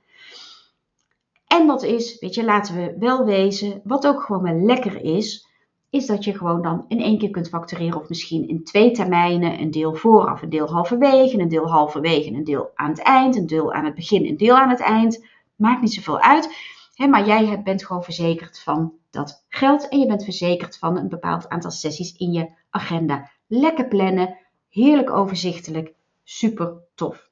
En 1.47 1.67
wat 1.67 1.83
is, 1.83 2.19
weet 2.19 2.35
je, 2.35 2.45
laten 2.45 2.75
we 2.75 2.97
wel 2.99 3.25
wezen, 3.25 3.81
wat 3.85 4.07
ook 4.07 4.23
gewoon 4.23 4.43
wel 4.43 4.61
lekker 4.61 5.03
is, 5.03 5.48
is 5.90 6.07
dat 6.07 6.25
je 6.25 6.38
gewoon 6.38 6.62
dan 6.62 6.85
in 6.88 7.00
één 7.00 7.18
keer 7.18 7.30
kunt 7.30 7.49
factureren 7.49 8.00
of 8.00 8.09
misschien 8.09 8.49
in 8.49 8.64
twee 8.64 8.90
termijnen, 8.90 9.61
een 9.61 9.71
deel 9.71 9.95
vooraf, 9.95 10.42
een 10.42 10.50
deel 10.50 10.66
halverwege, 10.66 11.38
een 11.38 11.49
deel 11.49 11.68
halverwege, 11.68 12.30
een 12.30 12.45
deel 12.45 12.71
aan 12.75 12.90
het 12.90 13.02
eind, 13.02 13.37
een 13.37 13.47
deel 13.47 13.73
aan 13.73 13.85
het 13.85 13.95
begin, 13.95 14.25
een 14.26 14.37
deel 14.37 14.57
aan 14.57 14.68
het 14.68 14.80
eind. 14.80 15.26
Maakt 15.57 15.80
niet 15.80 15.92
zoveel 15.92 16.21
uit, 16.21 16.49
hè, 16.95 17.07
maar 17.07 17.26
jij 17.26 17.62
bent 17.62 17.85
gewoon 17.85 18.04
verzekerd 18.04 18.59
van 18.59 18.92
dat 19.11 19.45
geld 19.49 19.88
en 19.88 19.99
je 19.99 20.07
bent 20.07 20.25
verzekerd 20.25 20.78
van 20.78 20.97
een 20.97 21.09
bepaald 21.09 21.49
aantal 21.49 21.71
sessies 21.71 22.16
in 22.16 22.33
je 22.33 22.50
agenda. 22.71 23.30
Lekker 23.47 23.88
plannen, 23.88 24.37
heerlijk 24.68 25.11
overzichtelijk, 25.11 25.95
super 26.25 26.75
tof. 26.95 27.28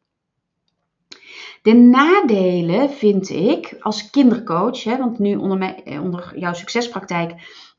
De 1.62 1.72
nadelen 1.72 2.90
vind 2.90 3.28
ik 3.30 3.76
als 3.80 4.10
kindercoach, 4.10 4.84
hè, 4.84 4.96
want 4.96 5.18
nu 5.18 5.36
onder, 5.36 5.82
eh, 5.84 6.02
onder 6.02 6.38
jouw 6.38 6.52
succespraktijk 6.52 7.32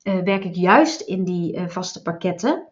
uh, 0.04 0.20
werk 0.20 0.44
ik 0.44 0.56
juist 0.56 1.02
in 1.02 1.24
die 1.24 1.56
uh, 1.56 1.68
vaste 1.68 2.02
pakketten. 2.02 2.68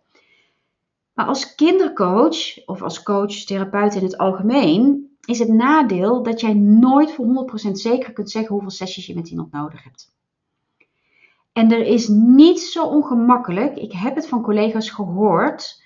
Maar 1.14 1.26
als 1.26 1.56
kindercoach 1.56 2.66
of 2.66 2.82
als 2.82 3.04
coach, 3.04 3.34
therapeut 3.34 3.96
in 3.96 4.04
het 4.04 4.18
algemeen, 4.18 5.10
is 5.26 5.40
het 5.40 5.48
nadeel 5.48 6.24
dat 6.24 6.42
jij 6.42 6.54
nooit 6.54 7.12
voor 7.12 7.48
100% 7.68 7.72
zeker 7.72 8.14
kunt 8.14 8.32
zeggen 8.32 8.52
hoeveel 8.52 8.72
sessies 8.72 9.06
je 9.06 9.16
met 9.16 9.30
iemand 9.30 9.52
nodig 9.52 9.84
hebt. 9.84 10.14
En 11.54 11.72
er 11.72 11.86
is 11.86 12.08
niet 12.08 12.60
zo 12.60 12.86
ongemakkelijk, 12.86 13.76
ik 13.78 13.92
heb 13.92 14.16
het 14.16 14.28
van 14.28 14.42
collega's 14.42 14.90
gehoord, 14.90 15.84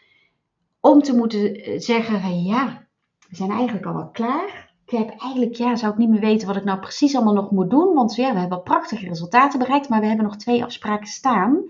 om 0.79 1.01
te 1.01 1.15
moeten 1.15 1.81
zeggen: 1.81 2.43
ja, 2.43 2.87
we 3.29 3.35
zijn 3.35 3.51
eigenlijk 3.51 3.85
al 3.85 3.93
wel 3.93 4.09
klaar. 4.09 4.68
Ik 4.89 4.97
heb 4.97 5.09
eigenlijk, 5.09 5.55
ja, 5.55 5.75
zou 5.75 5.91
ik 5.91 5.97
niet 5.97 6.09
meer 6.09 6.19
weten 6.19 6.47
wat 6.47 6.55
ik 6.55 6.63
nou 6.63 6.79
precies 6.79 7.15
allemaal 7.15 7.33
nog 7.33 7.51
moet 7.51 7.69
doen. 7.69 7.93
Want 7.93 8.15
ja, 8.15 8.33
we 8.33 8.39
hebben 8.39 8.63
prachtige 8.63 9.07
resultaten 9.07 9.59
bereikt, 9.59 9.89
maar 9.89 9.99
we 9.99 10.07
hebben 10.07 10.25
nog 10.25 10.37
twee 10.37 10.63
afspraken 10.63 11.07
staan 11.07 11.63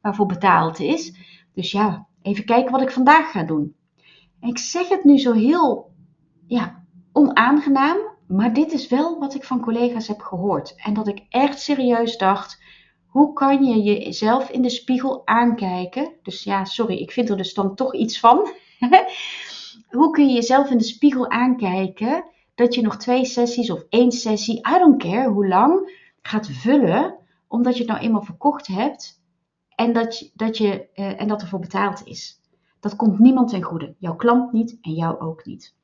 waarvoor 0.00 0.26
betaald 0.26 0.80
is. 0.80 1.14
Dus 1.54 1.72
ja, 1.72 2.06
even 2.22 2.44
kijken 2.44 2.72
wat 2.72 2.82
ik 2.82 2.90
vandaag 2.90 3.30
ga 3.30 3.42
doen. 3.42 3.74
En 4.40 4.48
ik 4.48 4.58
zeg 4.58 4.88
het 4.88 5.04
nu 5.04 5.18
zo 5.18 5.32
heel, 5.32 5.92
ja, 6.46 6.84
onaangenaam, 7.12 7.96
maar 8.26 8.52
dit 8.52 8.72
is 8.72 8.88
wel 8.88 9.18
wat 9.18 9.34
ik 9.34 9.44
van 9.44 9.60
collega's 9.60 10.08
heb 10.08 10.20
gehoord. 10.20 10.74
En 10.76 10.94
dat 10.94 11.08
ik 11.08 11.22
echt 11.28 11.60
serieus 11.60 12.18
dacht, 12.18 12.62
hoe 13.06 13.32
kan 13.32 13.64
je 13.64 13.82
jezelf 13.82 14.50
in 14.50 14.62
de 14.62 14.70
spiegel 14.70 15.26
aankijken? 15.26 16.12
Dus 16.22 16.44
ja, 16.44 16.64
sorry, 16.64 16.96
ik 16.96 17.10
vind 17.10 17.30
er 17.30 17.36
dus 17.36 17.54
dan 17.54 17.74
toch 17.74 17.94
iets 17.94 18.20
van. 18.20 18.48
hoe 19.90 20.10
kun 20.10 20.28
je 20.28 20.34
jezelf 20.34 20.70
in 20.70 20.78
de 20.78 20.84
spiegel 20.84 21.30
aankijken 21.30 22.30
dat 22.62 22.74
je 22.74 22.82
nog 22.82 22.96
twee 22.96 23.24
sessies 23.24 23.70
of 23.70 23.84
één 23.88 24.12
sessie, 24.12 24.56
I 24.56 24.78
don't 24.78 25.02
care 25.02 25.28
hoe 25.28 25.48
lang, 25.48 26.00
gaat 26.22 26.46
vullen, 26.46 27.16
omdat 27.48 27.72
je 27.72 27.82
het 27.82 27.88
nou 27.88 28.02
eenmaal 28.02 28.22
verkocht 28.22 28.66
hebt 28.66 29.22
en 29.74 29.92
dat, 29.92 30.18
je, 30.18 30.30
dat, 30.34 30.58
je, 30.58 30.88
uh, 30.94 31.20
en 31.20 31.28
dat 31.28 31.42
ervoor 31.42 31.58
betaald 31.58 32.06
is. 32.06 32.40
Dat 32.80 32.96
komt 32.96 33.18
niemand 33.18 33.48
ten 33.48 33.62
goede. 33.62 33.94
Jouw 33.98 34.16
klant 34.16 34.52
niet 34.52 34.78
en 34.80 34.92
jou 34.92 35.20
ook 35.20 35.44
niet. 35.44 35.74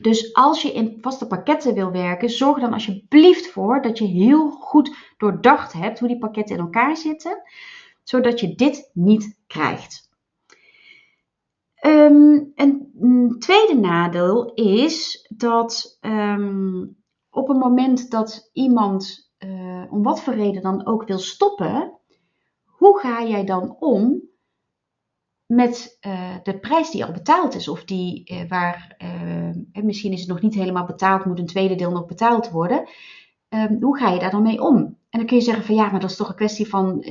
Dus 0.00 0.34
als 0.34 0.62
je 0.62 0.72
in 0.72 0.98
vaste 1.00 1.26
pakketten 1.26 1.74
wil 1.74 1.90
werken, 1.90 2.30
zorg 2.30 2.60
dan 2.60 2.72
alsjeblieft 2.72 3.46
voor 3.46 3.82
dat 3.82 3.98
je 3.98 4.04
heel 4.04 4.50
goed 4.50 4.96
doordacht 5.16 5.72
hebt 5.72 5.98
hoe 5.98 6.08
die 6.08 6.18
pakketten 6.18 6.56
in 6.56 6.62
elkaar 6.62 6.96
zitten, 6.96 7.42
zodat 8.02 8.40
je 8.40 8.54
dit 8.54 8.90
niet 8.92 9.38
krijgt. 9.46 10.07
Um, 11.86 12.52
een 12.56 13.36
tweede 13.38 13.74
nadeel 13.74 14.52
is 14.54 15.26
dat 15.36 15.98
um, 16.00 16.96
op 17.30 17.48
het 17.48 17.58
moment 17.58 18.10
dat 18.10 18.50
iemand 18.52 19.30
uh, 19.38 19.84
om 19.90 20.02
wat 20.02 20.22
voor 20.22 20.34
reden 20.34 20.62
dan 20.62 20.86
ook 20.86 21.06
wil 21.06 21.18
stoppen, 21.18 21.92
hoe 22.64 22.98
ga 22.98 23.24
jij 23.24 23.44
dan 23.44 23.76
om 23.78 24.20
met 25.46 25.98
uh, 26.06 26.36
de 26.42 26.58
prijs 26.58 26.90
die 26.90 27.04
al 27.04 27.12
betaald 27.12 27.54
is? 27.54 27.68
Of 27.68 27.84
die 27.84 28.30
uh, 28.32 28.48
waar, 28.48 28.96
misschien 29.72 30.12
is 30.12 30.20
het 30.20 30.28
nog 30.28 30.40
niet 30.40 30.54
helemaal 30.54 30.86
betaald, 30.86 31.24
moet 31.24 31.38
een 31.38 31.46
tweede 31.46 31.74
deel 31.74 31.90
nog 31.90 32.06
betaald 32.06 32.50
worden. 32.50 32.88
Um, 33.48 33.82
hoe 33.82 33.98
ga 33.98 34.10
je 34.10 34.18
daar 34.18 34.30
dan 34.30 34.42
mee 34.42 34.62
om? 34.62 34.76
En 34.76 35.18
dan 35.18 35.26
kun 35.26 35.36
je 35.36 35.42
zeggen 35.42 35.64
van 35.64 35.74
ja, 35.74 35.90
maar 35.90 36.00
dat 36.00 36.10
is 36.10 36.16
toch 36.16 36.28
een 36.28 36.34
kwestie 36.34 36.68
van 36.68 37.04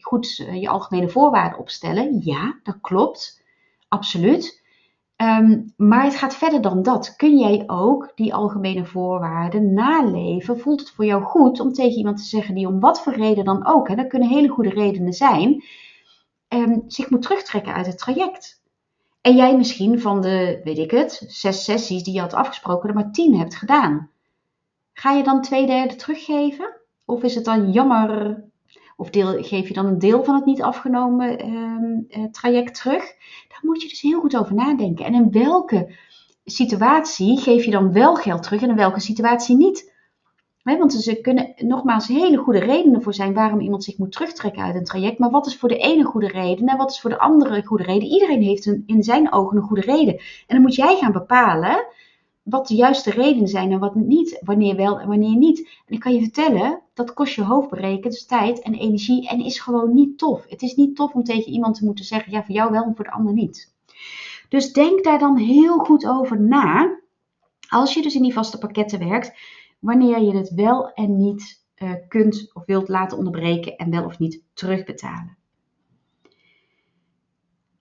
goed 0.00 0.36
je 0.36 0.68
algemene 0.68 1.08
voorwaarden 1.08 1.58
opstellen. 1.58 2.20
Ja, 2.24 2.60
dat 2.62 2.80
klopt 2.80 3.46
absoluut. 3.88 4.66
Um, 5.16 5.72
maar 5.76 6.04
het 6.04 6.16
gaat 6.16 6.34
verder 6.34 6.60
dan 6.60 6.82
dat. 6.82 7.16
Kun 7.16 7.38
jij 7.38 7.64
ook 7.66 8.12
die 8.14 8.34
algemene 8.34 8.84
voorwaarden 8.84 9.72
naleven? 9.72 10.60
Voelt 10.60 10.80
het 10.80 10.90
voor 10.90 11.04
jou 11.04 11.22
goed 11.22 11.60
om 11.60 11.72
tegen 11.72 11.96
iemand 11.96 12.16
te 12.16 12.22
zeggen 12.22 12.54
die 12.54 12.66
om 12.66 12.80
wat 12.80 13.02
voor 13.02 13.12
reden 13.14 13.44
dan 13.44 13.66
ook, 13.66 13.88
hè, 13.88 13.94
dat 13.94 14.06
kunnen 14.06 14.28
hele 14.28 14.48
goede 14.48 14.70
redenen 14.70 15.12
zijn, 15.12 15.64
um, 16.48 16.84
zich 16.86 17.10
moet 17.10 17.22
terugtrekken 17.22 17.74
uit 17.74 17.86
het 17.86 17.98
traject? 17.98 18.62
En 19.20 19.36
jij 19.36 19.56
misschien 19.56 20.00
van 20.00 20.20
de, 20.20 20.60
weet 20.64 20.78
ik 20.78 20.90
het, 20.90 21.24
zes 21.26 21.64
sessies 21.64 22.02
die 22.02 22.14
je 22.14 22.20
had 22.20 22.34
afgesproken, 22.34 22.88
er 22.88 22.94
maar 22.94 23.12
tien 23.12 23.38
hebt 23.38 23.54
gedaan. 23.54 24.10
Ga 24.92 25.12
je 25.12 25.22
dan 25.22 25.42
twee 25.42 25.66
derde 25.66 25.96
teruggeven? 25.96 26.76
Of 27.04 27.22
is 27.22 27.34
het 27.34 27.44
dan 27.44 27.72
jammer, 27.72 28.44
of 28.98 29.10
deel, 29.10 29.42
geef 29.42 29.68
je 29.68 29.74
dan 29.74 29.86
een 29.86 29.98
deel 29.98 30.24
van 30.24 30.34
het 30.34 30.44
niet 30.44 30.62
afgenomen 30.62 31.46
uh, 31.48 32.24
traject 32.24 32.74
terug? 32.74 33.04
Daar 33.48 33.60
moet 33.62 33.82
je 33.82 33.88
dus 33.88 34.00
heel 34.00 34.20
goed 34.20 34.36
over 34.36 34.54
nadenken. 34.54 35.04
En 35.04 35.14
in 35.14 35.30
welke 35.30 35.94
situatie 36.44 37.40
geef 37.40 37.64
je 37.64 37.70
dan 37.70 37.92
wel 37.92 38.14
geld 38.14 38.42
terug 38.42 38.62
en 38.62 38.68
in 38.68 38.76
welke 38.76 39.00
situatie 39.00 39.56
niet? 39.56 39.96
want 40.62 41.06
er 41.06 41.20
kunnen 41.20 41.52
nogmaals 41.56 42.06
hele 42.08 42.36
goede 42.36 42.58
redenen 42.58 43.02
voor 43.02 43.14
zijn 43.14 43.34
waarom 43.34 43.60
iemand 43.60 43.84
zich 43.84 43.98
moet 43.98 44.12
terugtrekken 44.12 44.62
uit 44.62 44.74
een 44.74 44.84
traject. 44.84 45.18
Maar 45.18 45.30
wat 45.30 45.46
is 45.46 45.56
voor 45.56 45.68
de 45.68 45.78
ene 45.78 46.04
goede 46.04 46.28
reden 46.28 46.66
en 46.66 46.76
wat 46.76 46.90
is 46.90 47.00
voor 47.00 47.10
de 47.10 47.18
andere 47.18 47.64
goede 47.64 47.84
reden? 47.84 48.08
Iedereen 48.08 48.42
heeft 48.42 48.66
een, 48.66 48.82
in 48.86 49.02
zijn 49.02 49.32
ogen 49.32 49.56
een 49.56 49.62
goede 49.62 49.82
reden. 49.82 50.14
En 50.14 50.46
dan 50.46 50.60
moet 50.60 50.74
jij 50.74 50.96
gaan 50.96 51.12
bepalen 51.12 51.86
wat 52.50 52.66
de 52.66 52.74
juiste 52.74 53.10
redenen 53.10 53.48
zijn 53.48 53.72
en 53.72 53.78
wat 53.78 53.94
niet, 53.94 54.40
wanneer 54.44 54.76
wel 54.76 55.00
en 55.00 55.08
wanneer 55.08 55.36
niet. 55.36 55.58
En 55.86 55.94
ik 55.94 56.00
kan 56.00 56.14
je 56.14 56.20
vertellen, 56.20 56.82
dat 56.94 57.14
kost 57.14 57.34
je 57.34 57.42
hoofdberekend, 57.42 58.12
dus 58.12 58.26
tijd 58.26 58.62
en 58.62 58.74
energie 58.74 59.28
en 59.28 59.44
is 59.44 59.60
gewoon 59.60 59.94
niet 59.94 60.18
tof. 60.18 60.44
Het 60.48 60.62
is 60.62 60.74
niet 60.74 60.96
tof 60.96 61.12
om 61.12 61.24
tegen 61.24 61.52
iemand 61.52 61.74
te 61.74 61.84
moeten 61.84 62.04
zeggen, 62.04 62.32
ja 62.32 62.44
voor 62.44 62.54
jou 62.54 62.70
wel 62.70 62.84
en 62.84 62.94
voor 62.96 63.04
de 63.04 63.10
ander 63.10 63.32
niet. 63.32 63.74
Dus 64.48 64.72
denk 64.72 65.04
daar 65.04 65.18
dan 65.18 65.36
heel 65.36 65.78
goed 65.78 66.06
over 66.06 66.40
na, 66.40 66.98
als 67.68 67.94
je 67.94 68.02
dus 68.02 68.14
in 68.14 68.22
die 68.22 68.32
vaste 68.32 68.58
pakketten 68.58 69.08
werkt, 69.08 69.32
wanneer 69.78 70.20
je 70.20 70.36
het 70.36 70.54
wel 70.54 70.92
en 70.92 71.16
niet 71.16 71.64
uh, 71.76 71.92
kunt 72.08 72.50
of 72.54 72.64
wilt 72.66 72.88
laten 72.88 73.18
onderbreken 73.18 73.76
en 73.76 73.90
wel 73.90 74.04
of 74.04 74.18
niet 74.18 74.42
terugbetalen. 74.54 75.36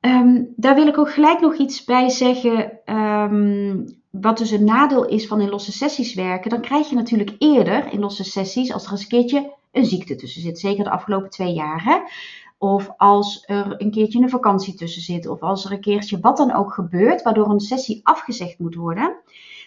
Um, 0.02 0.54
daar 0.56 0.76
wil 0.76 0.88
ik 0.88 0.98
ook 0.98 1.12
gelijk 1.12 1.40
nog 1.40 1.56
iets 1.56 1.84
bij 1.84 2.10
zeggen. 2.10 2.80
Um, 2.96 3.86
wat 4.22 4.38
dus 4.38 4.52
een 4.52 4.64
nadeel 4.64 5.06
is 5.06 5.28
van 5.28 5.42
in 5.42 5.50
losse 5.50 5.72
sessies 5.72 6.14
werken, 6.14 6.50
dan 6.50 6.62
krijg 6.62 6.90
je 6.90 6.96
natuurlijk 6.96 7.36
eerder 7.38 7.92
in 7.92 8.00
losse 8.00 8.24
sessies, 8.24 8.74
als 8.74 8.86
er 8.86 8.92
eens 8.92 9.02
een 9.02 9.08
keertje 9.08 9.54
een 9.72 9.86
ziekte 9.86 10.16
tussen 10.16 10.42
zit, 10.42 10.60
zeker 10.60 10.84
de 10.84 10.90
afgelopen 10.90 11.30
twee 11.30 11.54
jaar, 11.54 12.12
of 12.58 12.90
als 12.98 13.44
er 13.46 13.82
een 13.82 13.92
keertje 13.92 14.22
een 14.22 14.30
vakantie 14.30 14.74
tussen 14.74 15.02
zit, 15.02 15.28
of 15.28 15.42
als 15.42 15.66
er 15.66 15.72
een 15.72 15.82
keertje 15.82 16.20
wat 16.20 16.38
dan 16.38 16.54
ook 16.54 16.74
gebeurt, 16.74 17.22
waardoor 17.22 17.50
een 17.50 17.60
sessie 17.60 18.00
afgezegd 18.04 18.60
moet 18.60 18.76
worden, 18.76 19.16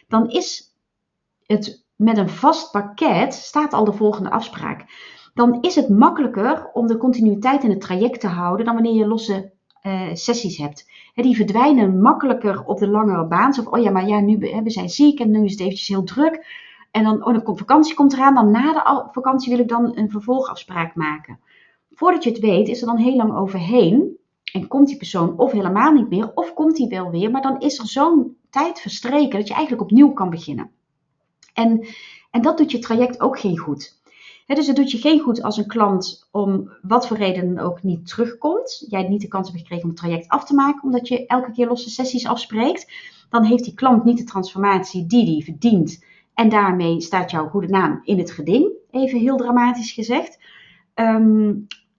dan 0.09 0.31
is 0.31 0.75
het 1.47 1.85
met 1.97 2.19
een 2.19 2.29
vast 2.29 2.71
pakket, 2.71 3.35
staat 3.35 3.73
al 3.73 3.85
de 3.85 3.93
volgende 3.93 4.31
afspraak. 4.31 4.85
Dan 5.35 5.59
is 5.61 5.75
het 5.75 5.89
makkelijker 5.89 6.71
om 6.73 6.87
de 6.87 6.97
continuïteit 6.97 7.65
in 7.65 7.71
het 7.71 7.81
traject 7.81 8.21
te 8.21 8.27
houden 8.27 8.65
dan 8.65 8.75
wanneer 8.75 8.95
je 8.95 9.07
losse 9.07 9.53
uh, 9.83 10.09
sessies 10.13 10.57
hebt 10.57 10.87
die 11.23 11.37
verdwijnen 11.37 12.01
makkelijker 12.01 12.65
op 12.65 12.79
de 12.79 12.89
langere 12.89 13.27
baan. 13.27 13.53
Zo 13.53 13.63
van, 13.63 13.73
oh 13.73 13.83
ja, 13.83 13.91
maar 13.91 14.09
ja, 14.09 14.21
nu 14.21 14.39
we 14.39 14.71
zijn 14.71 14.89
ziek 14.89 15.21
en 15.21 15.31
nu 15.31 15.45
is 15.45 15.51
het 15.51 15.61
eventjes 15.61 15.89
heel 15.89 16.05
druk. 16.05 16.47
En 16.91 17.05
dan, 17.05 17.25
oh, 17.25 17.33
dan 17.33 17.43
komt 17.43 17.59
vakantie 17.59 17.95
komt 17.95 18.13
eraan. 18.13 18.35
Dan 18.35 18.51
na 18.51 18.73
de 18.73 19.09
vakantie 19.13 19.51
wil 19.51 19.63
ik 19.63 19.69
dan 19.69 19.97
een 19.97 20.11
vervolgafspraak 20.11 20.95
maken. 20.95 21.39
Voordat 21.91 22.25
je 22.25 22.31
het 22.31 22.39
weet, 22.39 22.69
is 22.69 22.81
er 22.81 22.87
dan 22.87 22.97
heel 22.97 23.17
lang 23.17 23.37
overheen. 23.37 24.19
En 24.53 24.69
komt 24.69 24.89
die 24.89 24.97
persoon 24.97 25.39
of 25.39 25.53
helemaal 25.53 25.93
niet 25.93 26.09
meer, 26.09 26.33
of 26.35 26.55
komt 26.55 26.77
die 26.77 26.89
wel 26.89 27.11
weer. 27.11 27.31
Maar 27.31 27.43
dan 27.43 27.61
is 27.61 27.79
er 27.79 27.87
zo'n 27.87 28.37
tijd 28.51 28.81
verstreken 28.81 29.39
dat 29.39 29.49
je 29.49 29.55
eigenlijk 29.55 29.83
opnieuw 29.83 30.13
kan 30.13 30.31
beginnen. 30.31 30.71
En, 31.55 31.87
en 32.31 32.43
dat 32.43 32.59
doet 32.59 32.71
je 32.71 32.79
traject 32.79 33.21
ook 33.21 33.39
geen 33.39 33.59
goed 33.59 34.00
dus 34.55 34.67
het 34.67 34.77
doet 34.77 34.91
je 34.91 34.99
geen 34.99 35.21
goed 35.21 35.43
als 35.43 35.57
een 35.57 35.67
klant 35.67 36.29
om 36.31 36.71
wat 36.83 37.07
voor 37.07 37.17
reden 37.17 37.59
ook 37.59 37.83
niet 37.83 38.07
terugkomt. 38.07 38.85
Jij 38.89 39.09
niet 39.09 39.21
de 39.21 39.29
kans 39.29 39.49
hebt 39.49 39.61
gekregen 39.61 39.85
om 39.85 39.91
het 39.91 39.99
traject 39.99 40.29
af 40.29 40.45
te 40.45 40.55
maken, 40.55 40.83
omdat 40.83 41.09
je 41.09 41.27
elke 41.27 41.53
keer 41.53 41.67
losse 41.67 41.91
sessies 41.91 42.27
afspreekt. 42.27 42.93
Dan 43.29 43.45
heeft 43.45 43.65
die 43.65 43.75
klant 43.75 44.05
niet 44.05 44.19
de 44.19 44.25
transformatie 44.25 45.07
die 45.07 45.25
die 45.25 45.45
verdient. 45.45 46.05
En 46.35 46.49
daarmee 46.49 47.01
staat 47.01 47.31
jouw 47.31 47.49
goede 47.49 47.69
naam 47.69 48.01
in 48.05 48.19
het 48.19 48.31
geding, 48.31 48.71
even 48.91 49.19
heel 49.19 49.37
dramatisch 49.37 49.93
gezegd. 49.93 50.39
Ehm, 50.95 51.53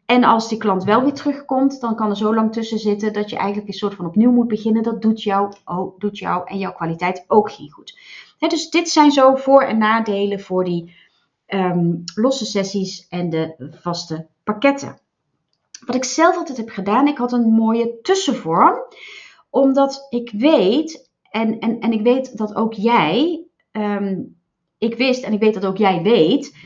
en 0.06 0.24
als 0.24 0.50
die 0.50 0.58
klant 0.58 0.84
wel 0.84 1.04
weer 1.04 1.14
terugkomt, 1.14 1.82
dan 1.82 1.96
kan 1.96 2.10
er 2.10 2.18
zo 2.18 2.36
lang 2.36 2.52
tussen 2.52 2.80
zitten 2.80 3.14
dat 3.14 3.30
je 3.30 3.36
eigenlijk 3.36 3.68
een 3.68 3.74
soort 3.74 3.94
van 3.94 4.06
opnieuw 4.06 4.32
moet 4.32 4.48
beginnen. 4.48 4.84
Dat 4.84 5.02
doet 5.02 5.24
jou, 5.24 5.54
oh, 5.66 6.00
doet 6.00 6.18
jou 6.18 6.42
en 6.46 6.58
jouw 6.58 6.74
kwaliteit 6.74 7.26
ook 7.28 7.52
geen 7.52 7.72
goed. 7.72 8.00
dus 8.40 8.70
dit 8.70 8.90
zijn 8.90 9.12
zo 9.12 9.36
voor- 9.36 9.64
en 9.64 9.78
nadelen 9.78 10.40
voor 10.40 10.64
die 10.64 10.96
um, 11.54 12.04
losse 12.16 12.46
sessies 12.46 13.08
en 13.10 13.30
de 13.30 13.56
vaste 13.82 14.28
pakketten. 14.44 15.00
Wat 15.86 15.96
ik 15.96 16.04
zelf 16.04 16.36
altijd 16.36 16.58
heb 16.58 16.70
gedaan, 16.70 17.08
ik 17.08 17.18
had 17.18 17.32
een 17.32 17.50
mooie 17.52 18.00
tussenvorm, 18.02 18.76
omdat 19.50 20.08
ik 20.10 20.32
weet, 20.32 21.10
en, 21.30 21.60
en, 21.60 21.80
en 21.80 21.92
ik 21.92 22.02
weet 22.02 22.38
dat 22.38 22.56
ook 22.56 22.74
jij, 22.74 23.44
um, 23.72 24.40
ik 24.78 24.96
wist 24.96 25.24
en 25.24 25.34
ik 25.34 25.40
weet 25.40 25.54
dat 25.54 25.66
ook 25.66 25.78
jij 25.78 26.02
weet, 26.02 26.58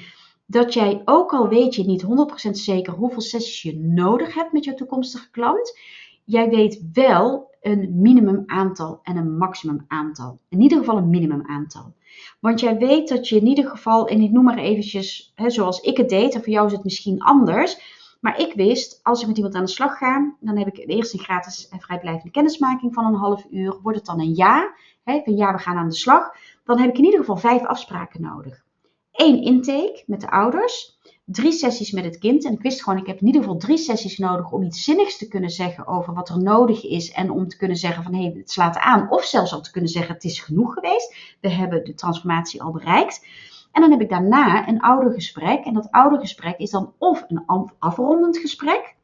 dat 0.46 0.74
jij 0.74 1.02
ook 1.06 1.34
al 1.34 1.48
weet 1.48 1.76
je 1.76 1.84
niet 1.84 2.04
100% 2.48 2.50
zeker 2.52 2.94
hoeveel 2.94 3.22
sessies 3.22 3.62
je 3.62 3.78
nodig 3.78 4.34
hebt 4.34 4.52
met 4.52 4.64
je 4.64 4.74
toekomstige 4.74 5.30
klant, 5.32 5.80
jij 6.24 6.50
weet 6.50 6.84
wel 6.94 7.55
een 7.66 8.02
minimum 8.02 8.44
aantal 8.46 9.00
en 9.04 9.18
een 9.18 9.38
maximum 9.38 9.86
aantal. 9.88 10.40
In 10.50 10.62
ieder 10.62 10.78
geval 10.78 10.98
een 10.98 11.10
minimum 11.10 11.44
aantal. 11.48 11.94
Want 12.40 12.60
jij 12.60 12.78
weet 12.78 13.10
dat 13.10 13.30
je 13.30 13.36
in 13.36 13.48
ieder 13.48 13.70
geval, 13.70 14.08
en 14.08 14.22
ik 14.22 14.32
noem 14.32 14.44
maar 14.44 14.58
eventjes 14.58 15.32
hè, 15.36 15.50
zoals 15.50 15.80
ik 15.80 15.98
het 15.98 16.10
deed, 16.10 16.34
en 16.34 16.44
voor 16.44 16.54
jou 16.54 16.66
is 16.66 16.72
het 16.72 16.84
misschien 16.84 17.22
anders. 17.22 17.94
Maar 18.22 18.40
ik 18.40 18.54
wist, 18.54 19.00
als 19.04 19.22
ik 19.22 19.28
met 19.28 19.38
iemand 19.38 19.56
aan 19.56 19.66
de 19.66 19.72
slag 19.72 19.98
ga, 19.98 20.36
dan 20.40 20.58
heb 20.58 20.68
ik 20.68 20.90
eerst 20.90 21.14
een 21.14 21.20
gratis 21.20 21.68
en 21.70 21.80
vrijblijvende 21.80 22.32
kennismaking 22.32 22.94
van 22.94 23.06
een 23.06 23.20
half 23.20 23.46
uur. 23.52 23.80
Wordt 23.82 23.98
het 23.98 24.08
dan 24.08 24.20
een 24.20 24.36
ja, 24.36 24.74
hè, 25.04 25.22
van 25.24 25.36
ja, 25.36 25.52
we 25.52 25.60
gaan 25.60 25.78
aan 25.78 25.90
de 25.90 25.96
slag. 25.96 26.36
Dan 26.64 26.80
heb 26.80 26.90
ik 26.90 26.98
in 26.98 27.04
ieder 27.04 27.20
geval 27.20 27.38
vijf 27.38 27.66
afspraken 27.66 28.22
nodig. 28.22 28.64
Eén 29.12 29.42
intake 29.42 30.04
met 30.06 30.22
de 30.22 30.30
ouders, 30.30 30.95
drie 31.26 31.52
sessies 31.52 31.92
met 31.92 32.04
het 32.04 32.18
kind. 32.18 32.46
En 32.46 32.54
ik 32.54 32.62
wist 32.62 32.84
gewoon, 32.84 33.00
ik 33.00 33.08
heb 33.08 33.20
in 33.20 33.26
ieder 33.26 33.42
geval 33.42 33.58
drie 33.58 33.78
sessies 33.78 34.18
nodig 34.18 34.52
om 34.52 34.64
iets 34.64 34.84
zinnigs 34.84 35.18
te 35.18 35.28
kunnen 35.28 35.50
zeggen 35.50 35.88
over 35.88 36.14
wat 36.14 36.30
er 36.30 36.42
nodig 36.42 36.84
is. 36.84 37.12
En 37.12 37.32
om 37.32 37.48
te 37.48 37.58
kunnen 37.58 37.78
zeggen 37.78 38.04
van 38.04 38.14
hé, 38.14 38.22
hey, 38.22 38.34
het 38.38 38.52
slaat 38.52 38.78
aan. 38.78 39.12
Of 39.12 39.24
zelfs 39.24 39.54
al 39.54 39.62
te 39.62 39.72
kunnen 39.72 39.90
zeggen 39.90 40.14
het 40.14 40.24
is 40.24 40.40
genoeg 40.40 40.74
geweest. 40.74 41.16
We 41.42 41.50
hebben 41.50 41.84
de 41.84 41.94
transformatie 41.94 42.62
al 42.62 42.72
bereikt. 42.72 43.26
En 43.72 43.82
dan 43.82 43.92
heb 43.92 44.02
ik 44.02 44.10
daarna 44.10 44.68
een 44.68 44.82
oudergesprek. 44.82 45.66
En 45.66 45.74
dat 45.74 45.92
oudergesprek 45.92 46.58
is 46.58 46.70
dan 46.70 46.94
of 46.98 47.26
een 47.28 47.44
afrondend 47.80 48.38
gesprek. 48.38 48.96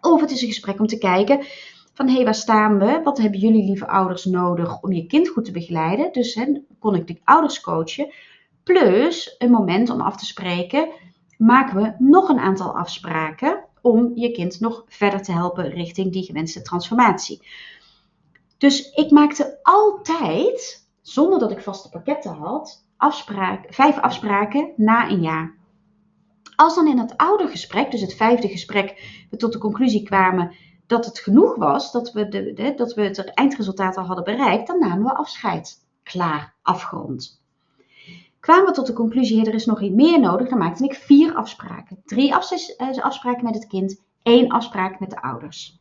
Of 0.00 0.20
het 0.20 0.30
is 0.30 0.42
een 0.42 0.48
gesprek 0.48 0.80
om 0.80 0.86
te 0.86 0.98
kijken 0.98 1.40
van 1.94 2.06
hé, 2.08 2.14
hey, 2.14 2.24
waar 2.24 2.34
staan 2.34 2.78
we? 2.78 3.00
Wat 3.04 3.18
hebben 3.18 3.40
jullie 3.40 3.64
lieve 3.64 3.86
ouders 3.86 4.24
nodig 4.24 4.80
om 4.80 4.92
je 4.92 5.06
kind 5.06 5.28
goed 5.28 5.44
te 5.44 5.52
begeleiden? 5.52 6.12
Dus 6.12 6.40
kon 6.78 6.94
ik 6.94 7.06
de 7.06 7.20
ouders 7.24 7.60
coachen. 7.60 8.12
Plus 8.62 9.34
een 9.38 9.50
moment 9.50 9.90
om 9.90 10.00
af 10.00 10.16
te 10.16 10.26
spreken, 10.26 10.88
maken 11.38 11.82
we 11.82 11.94
nog 11.98 12.28
een 12.28 12.38
aantal 12.38 12.78
afspraken 12.78 13.64
om 13.80 14.12
je 14.14 14.30
kind 14.30 14.60
nog 14.60 14.84
verder 14.86 15.22
te 15.22 15.32
helpen 15.32 15.70
richting 15.70 16.12
die 16.12 16.24
gewenste 16.24 16.62
transformatie. 16.62 17.46
Dus 18.58 18.90
ik 18.90 19.10
maakte 19.10 19.58
altijd, 19.62 20.88
zonder 21.00 21.38
dat 21.38 21.50
ik 21.50 21.60
vaste 21.60 21.88
pakketten 21.88 22.34
had, 22.34 22.86
afspraak, 22.96 23.74
vijf 23.74 23.98
afspraken 23.98 24.72
na 24.76 25.10
een 25.10 25.20
jaar. 25.20 25.54
Als 26.56 26.74
dan 26.74 26.88
in 26.88 26.98
het 26.98 27.16
oude 27.16 27.48
gesprek, 27.48 27.90
dus 27.90 28.00
het 28.00 28.14
vijfde 28.14 28.48
gesprek, 28.48 29.24
we 29.30 29.36
tot 29.36 29.52
de 29.52 29.58
conclusie 29.58 30.02
kwamen 30.02 30.54
dat 30.86 31.04
het 31.04 31.18
genoeg 31.18 31.56
was, 31.56 31.92
dat 31.92 32.12
we, 32.12 32.28
de, 32.28 32.72
dat 32.76 32.94
we 32.94 33.02
het 33.02 33.34
eindresultaat 33.34 33.96
al 33.96 34.04
hadden 34.04 34.24
bereikt, 34.24 34.66
dan 34.66 34.78
namen 34.78 35.04
we 35.04 35.14
afscheid. 35.14 35.86
Klaar, 36.02 36.54
afgerond. 36.62 37.41
Kwamen 38.42 38.66
we 38.66 38.72
tot 38.72 38.86
de 38.86 38.92
conclusie, 38.92 39.46
er 39.46 39.54
is 39.54 39.66
nog 39.66 39.82
iets 39.82 39.94
meer 39.94 40.20
nodig, 40.20 40.48
dan 40.48 40.58
maakte 40.58 40.84
ik 40.84 40.94
vier 40.94 41.34
afspraken. 41.34 42.02
Drie 42.04 42.30
eh, 42.30 42.98
afspraken 42.98 43.44
met 43.44 43.54
het 43.54 43.66
kind, 43.66 44.02
één 44.22 44.48
afspraak 44.48 45.00
met 45.00 45.10
de 45.10 45.22
ouders. 45.22 45.80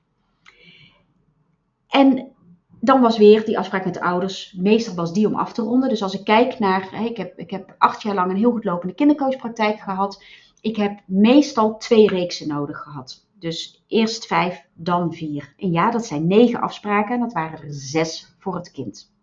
En 1.88 2.32
dan 2.80 3.02
was 3.02 3.18
weer 3.18 3.46
die 3.46 3.58
afspraak 3.58 3.86
met 3.86 3.94
de 3.94 4.02
ouders, 4.02 4.54
meestal 4.58 4.96
was 4.96 5.14
die 5.14 5.28
om 5.28 5.36
af 5.36 5.54
te 5.54 5.62
ronden. 5.62 5.90
Dus 5.90 6.04
als 6.04 6.14
ik 6.14 6.24
kijk 6.24 6.60
naar, 6.60 7.04
ik 7.04 7.18
heb, 7.18 7.38
ik 7.38 7.52
heb 7.52 7.76
acht 7.78 8.02
jaar 8.02 8.16
lang 8.16 8.32
een 8.32 8.38
heel 8.38 8.52
goed 8.52 8.64
lopende 8.64 8.94
kindercoachpraktijk 8.96 9.80
gehad. 9.80 10.24
Ik 10.60 10.76
heb 10.76 11.00
meestal 11.06 11.78
twee 11.78 12.08
reeksen 12.08 12.48
nodig 12.48 12.78
gehad. 12.78 13.28
Dus 13.40 13.84
eerst 13.88 14.26
vijf, 14.26 14.66
dan 14.74 15.14
vier. 15.14 15.54
En 15.58 15.72
ja, 15.72 15.92
dat 15.92 16.06
zijn 16.06 16.28
negen 16.28 16.62
afspraken. 16.62 17.20
Dat 17.20 17.34
waren 17.34 17.62
er 17.62 17.74
zes 17.74 18.36
voor 18.40 18.56
het 18.56 18.72
kind. 18.72 19.14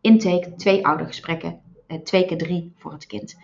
Intake, 0.00 0.54
twee 0.54 0.86
oudergesprekken, 0.86 1.60
twee 2.04 2.26
keer 2.26 2.38
drie 2.38 2.72
voor 2.76 2.92
het 2.92 3.06
kind. 3.06 3.36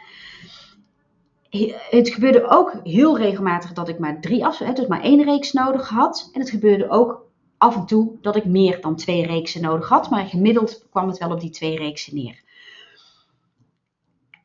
Het 1.91 2.09
gebeurde 2.09 2.49
ook 2.49 2.75
heel 2.83 3.19
regelmatig 3.19 3.73
dat 3.73 3.89
ik 3.89 3.99
maar 3.99 4.21
drie 4.21 4.45
afspraken, 4.45 4.75
dus 4.75 4.87
maar 4.87 5.03
één 5.03 5.25
reeks 5.25 5.53
nodig 5.53 5.89
had. 5.89 6.31
En 6.33 6.41
het 6.41 6.51
gebeurde 6.51 6.91
ook 6.91 7.27
af 7.59 7.77
en 7.77 7.87
toe 7.87 8.13
dat 8.21 8.37
ik 8.37 8.45
meer 8.45 8.81
dan 8.81 8.97
twee 8.97 9.27
reeksen 9.27 9.63
nodig 9.63 9.89
had. 9.89 10.11
Maar 10.11 10.27
gemiddeld 10.27 10.87
kwam 10.91 11.09
het 11.09 11.19
wel 11.19 11.31
op 11.31 11.41
die 11.41 11.51
twee 11.51 11.77
reeksen 11.77 12.15
neer. 12.15 12.43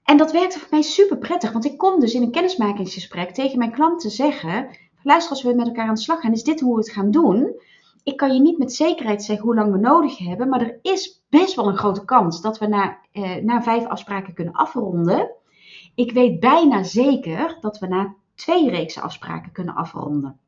En 0.04 0.18
dat 0.18 0.32
werkte 0.32 0.60
voor 0.60 0.68
mij 0.72 0.82
super 0.82 1.18
prettig, 1.18 1.52
want 1.52 1.66
ik 1.66 1.78
kon 1.78 2.00
dus 2.00 2.14
in 2.14 2.22
een 2.22 2.32
kennismakingsgesprek 2.32 3.34
tegen 3.34 3.58
mijn 3.58 3.72
klanten 3.72 4.10
zeggen: 4.10 4.70
luister, 5.04 5.32
als 5.32 5.44
we 5.44 5.54
met 5.54 5.68
elkaar 5.68 5.88
aan 5.88 5.94
de 5.96 6.02
slag 6.02 6.20
gaan, 6.20 6.34
is 6.34 6.44
dit 6.44 6.60
hoe 6.60 6.74
we 6.74 6.80
het 6.80 6.92
gaan 6.92 7.12
doen. 7.12 7.56
Ik 8.08 8.18
kan 8.18 8.34
je 8.34 8.42
niet 8.42 8.58
met 8.58 8.74
zekerheid 8.74 9.24
zeggen 9.24 9.46
hoe 9.46 9.56
lang 9.56 9.72
we 9.72 9.78
nodig 9.78 10.18
hebben, 10.18 10.50
maar 10.50 10.62
er 10.62 10.80
is 10.82 11.24
best 11.30 11.56
wel 11.56 11.68
een 11.68 11.78
grote 11.78 12.06
kans 12.06 12.42
dat 12.42 12.58
we 12.58 12.68
na, 12.68 13.00
eh, 13.12 13.36
na 13.36 13.64
vijf 13.64 13.86
afspraken 13.86 14.34
kunnen 14.34 14.54
afronden. 14.54 15.32
Ik 15.96 16.12
weet 16.12 16.40
bijna 16.40 16.84
zeker 16.84 17.58
dat 17.62 17.80
we 17.80 17.88
na 17.88 18.16
twee 18.36 18.70
reeksen 18.70 19.02
afspraken 19.02 19.52
kunnen 19.52 19.76
afronden. 19.76 20.40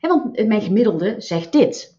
want 0.00 0.46
mijn 0.46 0.62
gemiddelde 0.62 1.14
zegt 1.18 1.52
dit 1.52 1.95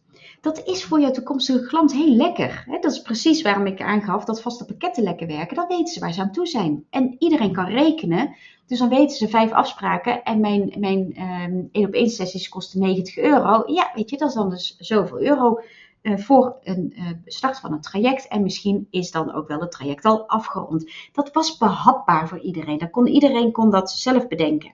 dat 0.48 0.68
is 0.68 0.84
voor 0.84 1.00
jouw 1.00 1.12
toekomstige 1.12 1.68
klant 1.68 1.94
heel 1.94 2.16
lekker. 2.16 2.66
Dat 2.82 2.92
is 2.92 3.02
precies 3.02 3.42
waarom 3.42 3.66
ik 3.66 3.82
aangaf 3.82 4.26
dat 4.26 4.42
vaste 4.42 4.66
pakketten 4.66 5.04
lekker 5.04 5.28
werken. 5.28 5.56
Dan 5.56 5.68
weten 5.68 5.94
ze 5.94 6.00
waar 6.00 6.14
ze 6.14 6.22
aan 6.22 6.32
toe 6.32 6.48
zijn. 6.48 6.86
En 6.90 7.16
iedereen 7.20 7.54
kan 7.54 7.66
rekenen. 7.66 8.36
Dus 8.66 8.80
dan 8.80 8.90
weten 8.90 9.18
ze 9.18 9.28
vijf 9.28 9.52
afspraken 9.52 10.24
en 10.24 10.40
mijn, 10.40 10.74
mijn 10.80 11.22
um, 11.22 11.70
één 11.72 11.88
op 11.88 11.94
één 11.94 12.10
sessies 12.10 12.50
kosten 12.50 12.80
90 12.80 13.18
euro. 13.18 13.64
Ja, 13.66 13.92
weet 13.96 14.10
je, 14.10 14.18
dat 14.18 14.30
is 14.30 14.36
dan 14.36 14.50
dus 14.50 14.76
zoveel 14.78 15.22
euro 15.22 15.60
uh, 16.02 16.18
voor 16.18 16.58
een 16.64 16.94
uh, 16.98 17.10
start 17.26 17.60
van 17.60 17.72
een 17.74 17.82
traject. 17.82 18.28
En 18.28 18.44
misschien 18.44 18.88
is 18.90 19.12
dan 19.12 19.34
ook 19.34 19.48
wel 19.48 19.60
het 19.60 19.72
traject 19.72 20.06
al 20.06 20.28
afgerond. 20.28 20.92
Dat 21.12 21.34
was 21.34 21.58
behapbaar 21.58 22.28
voor 22.28 22.40
iedereen. 22.40 22.78
Dat 22.78 22.90
kon, 22.90 23.08
iedereen 23.08 23.52
kon 23.52 23.72
dat 23.72 23.92
zelf 23.92 24.28
bedenken. 24.28 24.74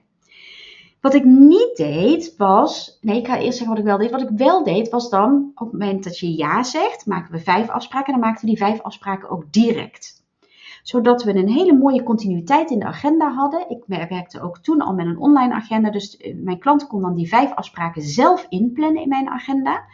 Wat 1.04 1.14
ik 1.14 1.24
niet 1.24 1.76
deed 1.76 2.34
was, 2.36 2.98
nee, 3.00 3.18
ik 3.18 3.26
ga 3.26 3.38
eerst 3.38 3.58
zeggen 3.58 3.76
wat 3.76 3.78
ik 3.78 3.90
wel 3.90 3.98
deed. 3.98 4.10
Wat 4.10 4.30
ik 4.30 4.36
wel 4.36 4.64
deed 4.64 4.88
was 4.88 5.10
dan, 5.10 5.50
op 5.54 5.70
het 5.70 5.80
moment 5.80 6.04
dat 6.04 6.18
je 6.18 6.36
ja 6.36 6.62
zegt, 6.62 7.06
maken 7.06 7.32
we 7.32 7.38
vijf 7.38 7.68
afspraken. 7.68 8.06
En 8.06 8.20
dan 8.20 8.28
maakten 8.28 8.44
we 8.44 8.54
die 8.54 8.64
vijf 8.64 8.80
afspraken 8.80 9.30
ook 9.30 9.52
direct. 9.52 10.24
Zodat 10.82 11.22
we 11.24 11.34
een 11.34 11.48
hele 11.48 11.72
mooie 11.72 12.02
continuïteit 12.02 12.70
in 12.70 12.78
de 12.78 12.84
agenda 12.84 13.32
hadden. 13.32 13.70
Ik 13.70 13.84
werkte 13.86 14.40
ook 14.40 14.58
toen 14.58 14.80
al 14.80 14.94
met 14.94 15.06
een 15.06 15.18
online 15.18 15.54
agenda. 15.54 15.90
Dus 15.90 16.16
eh, 16.16 16.34
mijn 16.36 16.58
klant 16.58 16.86
kon 16.86 17.02
dan 17.02 17.14
die 17.14 17.28
vijf 17.28 17.54
afspraken 17.54 18.02
zelf 18.02 18.46
inplannen 18.48 19.02
in 19.02 19.08
mijn 19.08 19.28
agenda. 19.28 19.84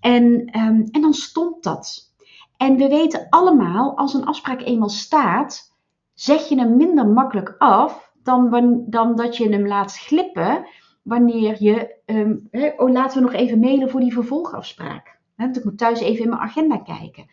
En, 0.00 0.24
um, 0.58 0.88
en 0.90 1.00
dan 1.00 1.14
stond 1.14 1.62
dat. 1.62 2.12
En 2.56 2.76
we 2.76 2.88
weten 2.88 3.26
allemaal, 3.30 3.96
als 3.96 4.14
een 4.14 4.26
afspraak 4.26 4.60
eenmaal 4.60 4.88
staat, 4.88 5.74
zeg 6.14 6.48
je 6.48 6.58
hem 6.58 6.76
minder 6.76 7.06
makkelijk 7.06 7.54
af 7.58 8.07
dan, 8.28 8.84
dan 8.86 9.16
dat 9.16 9.36
je 9.36 9.48
hem 9.48 9.66
laat 9.66 9.98
glippen 9.98 10.66
wanneer 11.02 11.62
je, 11.62 11.96
um, 12.06 12.48
oh 12.76 12.90
laten 12.90 13.18
we 13.18 13.24
nog 13.24 13.34
even 13.34 13.60
mailen 13.60 13.90
voor 13.90 14.00
die 14.00 14.12
vervolgafspraak. 14.12 15.18
want 15.36 15.56
ik 15.56 15.64
moet 15.64 15.78
thuis 15.78 16.00
even 16.00 16.22
in 16.22 16.28
mijn 16.28 16.40
agenda 16.40 16.76
kijken. 16.76 17.26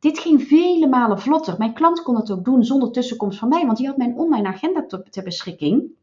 Dit 0.00 0.18
ging 0.18 0.42
vele 0.42 0.86
malen 0.86 1.20
vlotter. 1.20 1.54
Mijn 1.58 1.74
klant 1.74 2.02
kon 2.02 2.16
het 2.16 2.30
ook 2.30 2.44
doen 2.44 2.64
zonder 2.64 2.90
tussenkomst 2.90 3.38
van 3.38 3.48
mij, 3.48 3.66
want 3.66 3.78
die 3.78 3.86
had 3.86 3.96
mijn 3.96 4.16
online 4.16 4.48
agenda 4.48 4.86
ter 5.10 5.22
beschikking. 5.24 5.96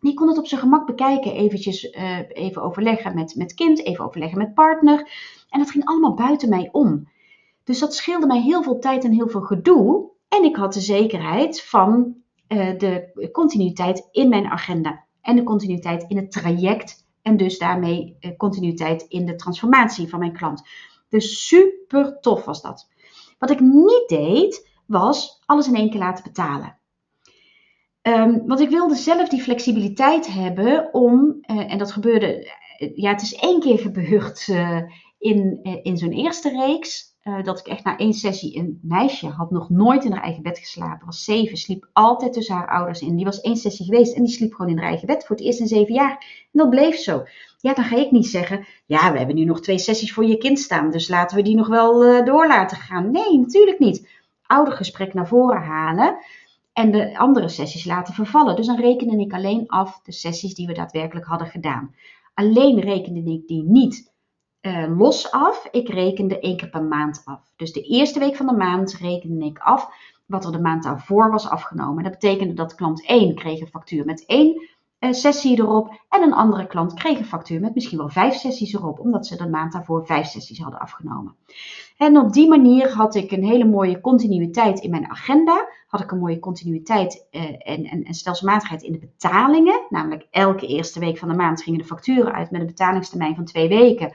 Die 0.00 0.14
kon 0.14 0.28
het 0.28 0.38
op 0.38 0.46
zijn 0.46 0.60
gemak 0.60 0.86
bekijken, 0.86 1.32
eventjes 1.32 1.84
uh, 1.84 2.18
even 2.28 2.62
overleggen 2.62 3.14
met, 3.14 3.34
met 3.36 3.54
kind, 3.54 3.84
even 3.84 4.04
overleggen 4.04 4.38
met 4.38 4.54
partner. 4.54 5.10
En 5.50 5.58
dat 5.58 5.70
ging 5.70 5.84
allemaal 5.84 6.14
buiten 6.14 6.48
mij 6.48 6.68
om. 6.72 7.08
Dus 7.64 7.78
dat 7.78 7.94
scheelde 7.94 8.26
mij 8.26 8.40
heel 8.40 8.62
veel 8.62 8.78
tijd 8.78 9.04
en 9.04 9.12
heel 9.12 9.28
veel 9.28 9.40
gedoe. 9.40 10.10
En 10.28 10.44
ik 10.44 10.56
had 10.56 10.72
de 10.72 10.80
zekerheid 10.80 11.62
van 11.62 12.16
uh, 12.48 12.78
de 12.78 13.28
continuïteit 13.32 14.08
in 14.10 14.28
mijn 14.28 14.46
agenda 14.46 15.04
en 15.20 15.36
de 15.36 15.42
continuïteit 15.42 16.04
in 16.08 16.16
het 16.16 16.30
traject 16.30 17.06
en 17.22 17.36
dus 17.36 17.58
daarmee 17.58 18.16
uh, 18.20 18.36
continuïteit 18.36 19.02
in 19.02 19.26
de 19.26 19.34
transformatie 19.34 20.08
van 20.08 20.18
mijn 20.18 20.32
klant. 20.32 20.62
Dus 21.08 21.46
super 21.46 22.20
tof 22.20 22.44
was 22.44 22.62
dat. 22.62 22.88
Wat 23.38 23.50
ik 23.50 23.60
niet 23.60 24.04
deed, 24.06 24.68
was 24.86 25.42
alles 25.46 25.68
in 25.68 25.74
één 25.74 25.90
keer 25.90 26.00
laten 26.00 26.24
betalen. 26.24 26.76
Um, 28.02 28.46
want 28.46 28.60
ik 28.60 28.68
wilde 28.68 28.94
zelf 28.94 29.28
die 29.28 29.42
flexibiliteit 29.42 30.26
hebben 30.26 30.94
om, 30.94 31.38
uh, 31.46 31.72
en 31.72 31.78
dat 31.78 31.92
gebeurde, 31.92 32.52
ja, 32.94 33.10
het 33.10 33.22
is 33.22 33.34
één 33.34 33.60
keer 33.60 33.78
gebeurd 33.78 34.48
in, 35.18 35.60
in 35.82 35.96
zo'n 35.96 36.12
eerste 36.12 36.48
reeks. 36.48 37.16
Uh, 37.28 37.42
dat 37.42 37.58
ik 37.58 37.66
echt 37.66 37.84
na 37.84 37.96
één 37.96 38.12
sessie 38.12 38.58
een 38.58 38.80
meisje 38.82 39.28
had 39.28 39.50
nog 39.50 39.70
nooit 39.70 40.04
in 40.04 40.12
haar 40.12 40.22
eigen 40.22 40.42
bed 40.42 40.58
geslapen. 40.58 41.06
Was 41.06 41.24
zeven, 41.24 41.56
sliep 41.56 41.88
altijd 41.92 42.32
tussen 42.32 42.54
haar 42.54 42.68
ouders 42.68 43.00
in. 43.00 43.16
Die 43.16 43.24
was 43.24 43.40
één 43.40 43.56
sessie 43.56 43.84
geweest 43.84 44.14
en 44.14 44.24
die 44.24 44.32
sliep 44.32 44.54
gewoon 44.54 44.70
in 44.70 44.78
haar 44.78 44.88
eigen 44.88 45.06
bed 45.06 45.26
voor 45.26 45.36
het 45.36 45.44
eerst 45.44 45.60
in 45.60 45.66
zeven 45.66 45.94
jaar. 45.94 46.10
En 46.52 46.58
dat 46.58 46.70
bleef 46.70 46.96
zo. 46.96 47.24
Ja, 47.60 47.74
dan 47.74 47.84
ga 47.84 47.96
ik 47.96 48.10
niet 48.10 48.26
zeggen, 48.26 48.66
ja, 48.86 49.12
we 49.12 49.18
hebben 49.18 49.36
nu 49.36 49.44
nog 49.44 49.60
twee 49.60 49.78
sessies 49.78 50.12
voor 50.12 50.24
je 50.24 50.38
kind 50.38 50.58
staan, 50.58 50.90
dus 50.90 51.08
laten 51.08 51.36
we 51.36 51.42
die 51.42 51.56
nog 51.56 51.68
wel 51.68 52.06
uh, 52.06 52.24
door 52.24 52.46
laten 52.46 52.76
gaan. 52.76 53.10
Nee, 53.10 53.38
natuurlijk 53.38 53.78
niet. 53.78 54.08
Oudergesprek 54.46 55.14
naar 55.14 55.28
voren 55.28 55.62
halen 55.62 56.16
en 56.72 56.90
de 56.90 57.18
andere 57.18 57.48
sessies 57.48 57.84
laten 57.84 58.14
vervallen. 58.14 58.56
Dus 58.56 58.66
dan 58.66 58.80
rekende 58.80 59.20
ik 59.20 59.32
alleen 59.32 59.64
af 59.66 60.00
de 60.02 60.12
sessies 60.12 60.54
die 60.54 60.66
we 60.66 60.72
daadwerkelijk 60.72 61.26
hadden 61.26 61.48
gedaan. 61.48 61.94
Alleen 62.34 62.80
rekende 62.80 63.32
ik 63.32 63.46
die 63.46 63.62
niet 63.62 64.12
uh, 64.60 64.98
los 64.98 65.30
af. 65.30 65.68
Ik 65.70 65.88
rekende 65.88 66.40
één 66.40 66.56
keer 66.56 66.68
per 66.70 66.84
maand 66.84 67.22
af. 67.24 67.40
Dus 67.56 67.72
de 67.72 67.82
eerste 67.82 68.18
week 68.18 68.36
van 68.36 68.46
de 68.46 68.56
maand 68.56 68.94
rekende 68.94 69.44
ik 69.44 69.58
af 69.58 69.88
wat 70.26 70.44
er 70.44 70.52
de 70.52 70.60
maand 70.60 70.82
daarvoor 70.82 71.30
was 71.30 71.48
afgenomen. 71.48 72.02
Dat 72.02 72.12
betekende 72.12 72.54
dat 72.54 72.74
klant 72.74 73.06
1 73.06 73.34
kreeg 73.34 73.60
een 73.60 73.66
factuur 73.66 74.04
met 74.04 74.26
één 74.26 74.68
uh, 75.00 75.12
sessie 75.12 75.58
erop. 75.58 76.04
En 76.08 76.22
een 76.22 76.32
andere 76.32 76.66
klant 76.66 76.94
kreeg 76.94 77.18
een 77.18 77.24
factuur 77.24 77.60
met 77.60 77.74
misschien 77.74 77.98
wel 77.98 78.08
vijf 78.08 78.34
sessies 78.34 78.72
erop. 78.72 79.00
Omdat 79.00 79.26
ze 79.26 79.36
de 79.36 79.48
maand 79.48 79.72
daarvoor 79.72 80.06
vijf 80.06 80.26
sessies 80.26 80.58
hadden 80.58 80.80
afgenomen. 80.80 81.34
En 81.96 82.18
op 82.18 82.32
die 82.32 82.48
manier 82.48 82.92
had 82.92 83.14
ik 83.14 83.30
een 83.30 83.44
hele 83.44 83.64
mooie 83.64 84.00
continuïteit 84.00 84.80
in 84.80 84.90
mijn 84.90 85.10
agenda. 85.10 85.68
Had 85.86 86.00
ik 86.00 86.10
een 86.10 86.18
mooie 86.18 86.38
continuïteit 86.38 87.26
uh, 87.30 87.42
en, 87.42 87.84
en, 87.84 88.02
en 88.02 88.82
in 88.82 88.92
de 88.92 88.98
betalingen. 88.98 89.86
Namelijk 89.88 90.26
elke 90.30 90.66
eerste 90.66 91.00
week 91.00 91.18
van 91.18 91.28
de 91.28 91.34
maand 91.34 91.62
gingen 91.62 91.78
de 91.78 91.86
facturen 91.86 92.32
uit 92.32 92.50
met 92.50 92.60
een 92.60 92.66
betalingstermijn 92.66 93.34
van 93.34 93.44
twee 93.44 93.68
weken. 93.68 94.12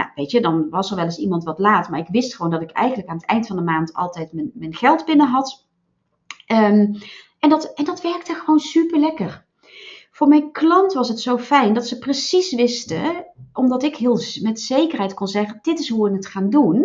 Nou, 0.00 0.12
weet 0.14 0.30
je, 0.30 0.40
dan 0.40 0.68
was 0.70 0.90
er 0.90 0.96
wel 0.96 1.04
eens 1.04 1.18
iemand 1.18 1.44
wat 1.44 1.58
laat. 1.58 1.88
Maar 1.88 1.98
ik 1.98 2.08
wist 2.08 2.34
gewoon 2.34 2.50
dat 2.50 2.62
ik 2.62 2.70
eigenlijk 2.70 3.08
aan 3.08 3.16
het 3.16 3.26
eind 3.26 3.46
van 3.46 3.56
de 3.56 3.62
maand 3.62 3.92
altijd 3.92 4.32
mijn, 4.32 4.50
mijn 4.54 4.74
geld 4.74 5.04
binnen 5.04 5.26
had. 5.26 5.66
Um, 6.46 6.98
En 7.38 7.48
dat, 7.48 7.72
en 7.74 7.84
dat 7.84 8.00
werkte 8.02 8.34
gewoon 8.34 8.58
super 8.58 8.98
lekker. 8.98 9.44
Voor 10.10 10.28
mijn 10.28 10.52
klant 10.52 10.92
was 10.92 11.08
het 11.08 11.20
zo 11.20 11.38
fijn 11.38 11.74
dat 11.74 11.86
ze 11.86 11.98
precies 11.98 12.54
wisten, 12.54 13.26
omdat 13.52 13.82
ik 13.82 13.96
heel 13.96 14.20
met 14.42 14.60
zekerheid 14.60 15.14
kon 15.14 15.26
zeggen: 15.26 15.58
dit 15.62 15.78
is 15.78 15.88
hoe 15.88 16.08
we 16.08 16.16
het 16.16 16.26
gaan 16.26 16.50
doen. 16.50 16.82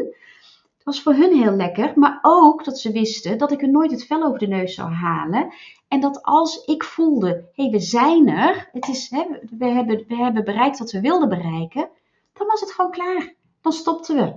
Het 0.75 0.83
was 0.83 1.01
voor 1.01 1.13
hun 1.13 1.33
heel 1.33 1.51
lekker, 1.55 1.91
maar 1.95 2.19
ook 2.21 2.65
dat 2.65 2.79
ze 2.79 2.91
wisten 2.91 3.37
dat 3.37 3.51
ik 3.51 3.61
er 3.61 3.69
nooit 3.69 3.91
het 3.91 4.05
vel 4.05 4.23
over 4.23 4.39
de 4.39 4.47
neus 4.47 4.75
zou 4.75 4.91
halen. 4.91 5.53
En 5.87 5.99
dat 5.99 6.23
als 6.23 6.65
ik 6.65 6.83
voelde: 6.83 7.27
hé, 7.27 7.63
hey, 7.63 7.71
we 7.71 7.79
zijn 7.79 8.27
er, 8.27 8.69
het 8.71 8.87
is, 8.87 9.09
hè, 9.09 9.23
we, 9.57 9.65
hebben, 9.65 10.03
we 10.07 10.15
hebben 10.15 10.43
bereikt 10.43 10.79
wat 10.79 10.91
we 10.91 11.01
wilden 11.01 11.29
bereiken, 11.29 11.89
dan 12.37 12.47
was 12.47 12.59
het 12.59 12.71
gewoon 12.71 12.91
klaar. 12.91 13.35
Dan 13.61 13.73
stopten 13.73 14.15
we. 14.15 14.33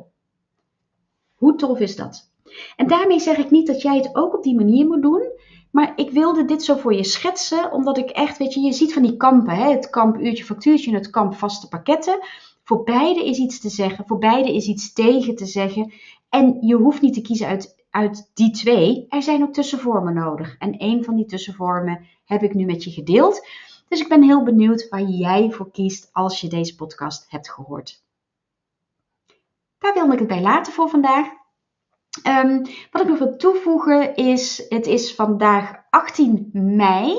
Hoe 1.35 1.55
tof 1.55 1.79
is 1.79 1.97
dat? 1.97 2.31
En 2.77 2.87
daarmee 2.87 3.21
zeg 3.21 3.37
ik 3.37 3.51
niet 3.51 3.67
dat 3.67 3.83
jij 3.83 3.97
het 3.97 4.15
ook 4.15 4.35
op 4.35 4.43
die 4.43 4.55
manier 4.55 4.87
moet 4.87 5.03
doen. 5.03 5.33
Maar 5.71 5.93
ik 5.97 6.11
wilde 6.11 6.45
dit 6.45 6.65
zo 6.65 6.77
voor 6.77 6.95
je 6.95 7.05
schetsen, 7.05 7.73
omdat 7.73 7.99
ik 7.99 8.11
echt, 8.11 8.39
weet 8.39 8.55
je, 8.55 8.61
je 8.61 8.73
ziet 8.73 8.93
van 8.93 9.03
die 9.03 9.17
kampen, 9.17 9.55
hè, 9.55 9.71
het 9.71 9.91
kamp 9.91 10.17
uurtje 10.17 10.45
factuurtje 10.45 10.91
en 10.91 10.97
het 10.97 11.11
kamp 11.11 11.35
vaste 11.35 11.69
pakketten. 11.69 12.19
Voor 12.65 12.83
beide 12.83 13.25
is 13.25 13.39
iets 13.39 13.61
te 13.61 13.69
zeggen, 13.69 14.07
voor 14.07 14.19
beide 14.19 14.55
is 14.55 14.67
iets 14.67 14.93
tegen 14.93 15.37
te 15.37 15.47
zeggen. 15.47 15.93
En 16.29 16.59
je 16.61 16.75
hoeft 16.75 17.01
niet 17.01 17.15
te 17.15 17.21
kiezen 17.21 17.47
uit, 17.47 17.85
uit 17.91 18.31
die 18.35 18.51
twee. 18.51 19.07
Er 19.09 19.23
zijn 19.23 19.43
ook 19.43 19.53
tussenvormen 19.53 20.15
nodig. 20.15 20.57
En 20.59 20.75
een 20.79 21.05
van 21.05 21.17
die 21.17 21.27
tussenvormen 21.27 22.07
heb 22.25 22.43
ik 22.43 22.55
nu 22.55 22.65
met 22.65 22.85
je 22.85 22.91
gedeeld. 22.91 23.47
Dus 23.89 24.01
ik 24.01 24.09
ben 24.09 24.23
heel 24.23 24.43
benieuwd 24.43 24.89
waar 24.89 25.03
jij 25.03 25.51
voor 25.51 25.71
kiest 25.71 26.09
als 26.13 26.41
je 26.41 26.49
deze 26.49 26.75
podcast 26.75 27.31
hebt 27.31 27.51
gehoord. 27.51 28.03
Daar 29.79 29.95
wilde 29.95 30.13
ik 30.13 30.19
het 30.19 30.29
bij 30.29 30.41
laten 30.41 30.73
voor 30.73 30.89
vandaag. 30.89 31.27
Um, 32.27 32.63
wat 32.91 33.03
ik 33.03 33.09
nog 33.09 33.19
wil 33.19 33.37
toevoegen 33.37 34.17
is, 34.17 34.67
het 34.69 34.87
is 34.87 35.15
vandaag 35.15 35.75
18 35.91 36.51
mei. 36.53 37.17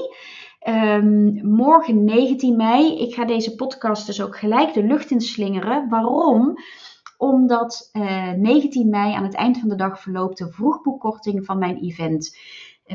Um, 0.68 1.48
morgen 1.48 2.04
19 2.04 2.56
mei. 2.56 3.00
Ik 3.00 3.14
ga 3.14 3.26
deze 3.26 3.56
podcast 3.56 4.06
dus 4.06 4.22
ook 4.22 4.38
gelijk 4.38 4.74
de 4.74 4.84
lucht 4.84 5.12
in 5.12 5.22
slingeren. 5.22 5.90
Waarom? 5.90 6.58
Omdat 7.18 7.90
uh, 7.94 8.30
eh, 8.30 8.38
19 8.38 8.90
mei 8.90 9.14
aan 9.14 9.24
het 9.24 9.36
eind 9.36 9.60
van 9.60 9.70
de 9.70 9.76
dag 9.76 10.02
verloopt 10.02 10.38
de 10.38 10.52
vroegboekkorting 10.52 11.46
van 11.46 11.58
mijn 11.58 11.78
event. 11.78 12.38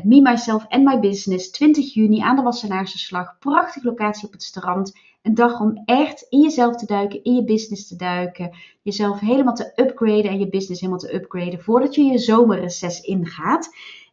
Me, 0.03 0.21
Myself 0.21 0.65
and 0.69 0.83
My 0.83 0.99
Business, 0.99 1.51
20 1.51 1.93
juni 1.93 2.19
aan 2.19 2.35
de 2.35 2.41
Wassenaarse 2.41 2.97
Slag. 2.97 3.35
Prachtige 3.39 3.87
locatie 3.87 4.27
op 4.27 4.31
het 4.31 4.43
strand. 4.43 4.97
Een 5.21 5.33
dag 5.33 5.59
om 5.59 5.81
echt 5.85 6.25
in 6.29 6.41
jezelf 6.41 6.75
te 6.75 6.85
duiken, 6.85 7.23
in 7.23 7.35
je 7.35 7.43
business 7.43 7.87
te 7.87 7.95
duiken. 7.95 8.55
Jezelf 8.81 9.19
helemaal 9.19 9.53
te 9.53 9.71
upgraden 9.75 10.31
en 10.31 10.39
je 10.39 10.49
business 10.49 10.81
helemaal 10.81 11.01
te 11.01 11.15
upgraden 11.15 11.61
voordat 11.61 11.95
je 11.95 12.03
je 12.03 12.17
zomerreces 12.17 13.01
ingaat. 13.01 13.69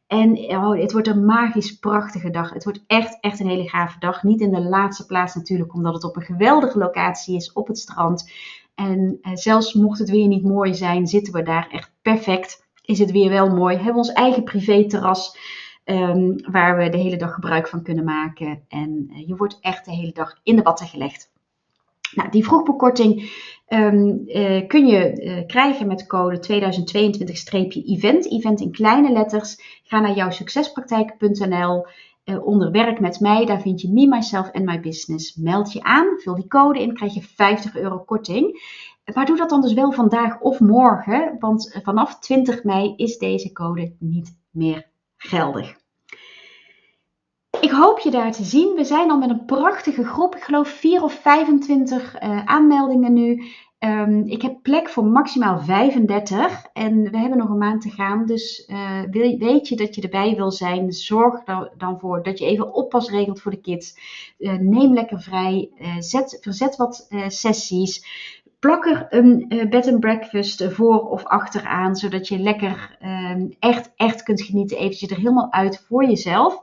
En 0.06 0.36
oh, 0.36 0.80
het 0.80 0.92
wordt 0.92 1.08
een 1.08 1.24
magisch 1.24 1.78
prachtige 1.78 2.30
dag. 2.30 2.52
Het 2.52 2.64
wordt 2.64 2.84
echt, 2.86 3.18
echt 3.20 3.40
een 3.40 3.48
hele 3.48 3.68
gave 3.68 3.98
dag. 3.98 4.22
Niet 4.22 4.40
in 4.40 4.50
de 4.50 4.62
laatste 4.62 5.06
plaats 5.06 5.34
natuurlijk, 5.34 5.74
omdat 5.74 5.94
het 5.94 6.04
op 6.04 6.16
een 6.16 6.22
geweldige 6.22 6.78
locatie 6.78 7.36
is 7.36 7.52
op 7.52 7.66
het 7.66 7.78
strand. 7.78 8.30
En 8.74 9.18
eh, 9.22 9.32
zelfs 9.34 9.74
mocht 9.74 9.98
het 9.98 10.10
weer 10.10 10.26
niet 10.26 10.44
mooi 10.44 10.74
zijn, 10.74 11.06
zitten 11.06 11.32
we 11.32 11.42
daar 11.42 11.68
echt 11.70 11.92
perfect. 12.02 12.66
Is 12.84 12.98
het 12.98 13.10
weer 13.10 13.30
wel 13.30 13.48
mooi. 13.48 13.74
Hebben 13.74 13.92
we 13.92 13.98
ons 13.98 14.12
eigen 14.12 14.44
privé 14.44 14.86
terras. 14.86 15.36
Ehm, 15.84 16.50
waar 16.50 16.76
we 16.76 16.88
de 16.88 16.96
hele 16.96 17.16
dag 17.16 17.34
gebruik 17.34 17.68
van 17.68 17.82
kunnen 17.82 18.04
maken. 18.04 18.64
En 18.68 19.08
uh, 19.10 19.28
je 19.28 19.36
wordt 19.36 19.58
echt 19.60 19.84
de 19.84 19.90
hele 19.90 20.12
dag 20.12 20.40
in 20.42 20.56
de 20.56 20.62
watten 20.62 20.86
gelegd. 20.86 21.30
Nou, 22.14 22.30
die 22.30 22.44
vroegbekorting 22.44 23.30
um, 23.68 24.22
uh, 24.26 24.66
kun 24.66 24.86
je 24.86 25.22
uh, 25.22 25.46
krijgen 25.46 25.86
met 25.86 26.06
code 26.06 26.36
2022-event. 26.36 28.30
Event 28.30 28.60
in 28.60 28.72
kleine 28.72 29.12
letters. 29.12 29.80
Ga 29.82 30.00
naar 30.00 30.14
jouwsuccespraktijk.nl. 30.14 31.86
onder 32.24 32.70
werk 32.70 33.00
met 33.00 33.20
mij, 33.20 33.46
daar 33.46 33.60
vind 33.60 33.80
je 33.80 33.92
Me, 33.92 34.06
Myself 34.06 34.50
en 34.50 34.64
My 34.64 34.80
Business. 34.80 35.34
Meld 35.34 35.72
je 35.72 35.82
aan, 35.82 36.06
vul 36.18 36.34
die 36.34 36.46
code 36.46 36.80
in, 36.80 36.94
krijg 36.94 37.14
je 37.14 37.22
50 37.22 37.76
euro 37.76 37.98
korting. 37.98 38.60
Maar 39.14 39.26
doe 39.26 39.36
dat 39.36 39.50
dan 39.50 39.60
dus 39.60 39.72
wel 39.72 39.92
vandaag 39.92 40.40
of 40.40 40.60
morgen, 40.60 41.36
want 41.38 41.78
vanaf 41.82 42.18
20 42.18 42.64
mei 42.64 42.94
is 42.96 43.18
deze 43.18 43.52
code 43.52 43.94
niet 43.98 44.36
meer 44.50 44.90
geldig. 45.22 45.80
Ik 47.60 47.70
hoop 47.70 47.98
je 47.98 48.10
daar 48.10 48.32
te 48.32 48.44
zien. 48.44 48.74
We 48.74 48.84
zijn 48.84 49.10
al 49.10 49.18
met 49.18 49.30
een 49.30 49.44
prachtige 49.44 50.04
groep. 50.04 50.36
Ik 50.36 50.42
geloof 50.42 50.68
4 50.68 51.02
of 51.02 51.12
25 51.12 52.14
uh, 52.14 52.30
eh, 52.30 52.46
aanmeldingen 52.46 53.12
nu. 53.12 53.42
Um, 53.78 54.26
ik 54.26 54.42
heb 54.42 54.62
plek 54.62 54.88
voor 54.88 55.04
maximaal 55.04 55.60
35 55.60 56.66
en 56.72 57.10
we 57.10 57.18
hebben 57.18 57.38
nog 57.38 57.48
een 57.48 57.58
maand 57.58 57.82
te 57.82 57.90
gaan. 57.90 58.26
Dus 58.26 58.68
uh, 58.68 59.00
wil, 59.10 59.38
weet 59.38 59.68
je 59.68 59.76
dat 59.76 59.94
je 59.94 60.02
erbij 60.02 60.34
wil 60.36 60.50
zijn, 60.50 60.92
zorg 60.92 61.42
er 61.44 61.72
dan 61.76 61.98
voor 61.98 62.22
dat 62.22 62.38
je 62.38 62.46
even 62.46 62.74
oppas 62.74 63.10
regelt 63.10 63.40
voor 63.40 63.50
de 63.50 63.60
kids. 63.60 63.96
Uh, 64.38 64.52
neem 64.52 64.92
lekker 64.92 65.20
vrij, 65.20 65.70
zet, 65.98 66.38
verzet 66.40 66.76
wat 66.76 67.08
sessies 67.26 68.04
plak 68.62 68.86
er 68.86 69.06
een 69.10 69.44
uh, 69.48 69.68
bed 69.68 69.88
and 69.88 70.00
breakfast 70.00 70.64
voor 70.72 71.08
of 71.08 71.24
achteraan, 71.24 71.96
zodat 71.96 72.28
je 72.28 72.38
lekker 72.38 72.96
uh, 73.02 73.36
echt, 73.58 73.92
echt 73.96 74.22
kunt 74.22 74.42
genieten. 74.42 74.78
Eventjes 74.78 75.10
er 75.10 75.16
helemaal 75.16 75.52
uit 75.52 75.84
voor 75.88 76.04
jezelf. 76.04 76.62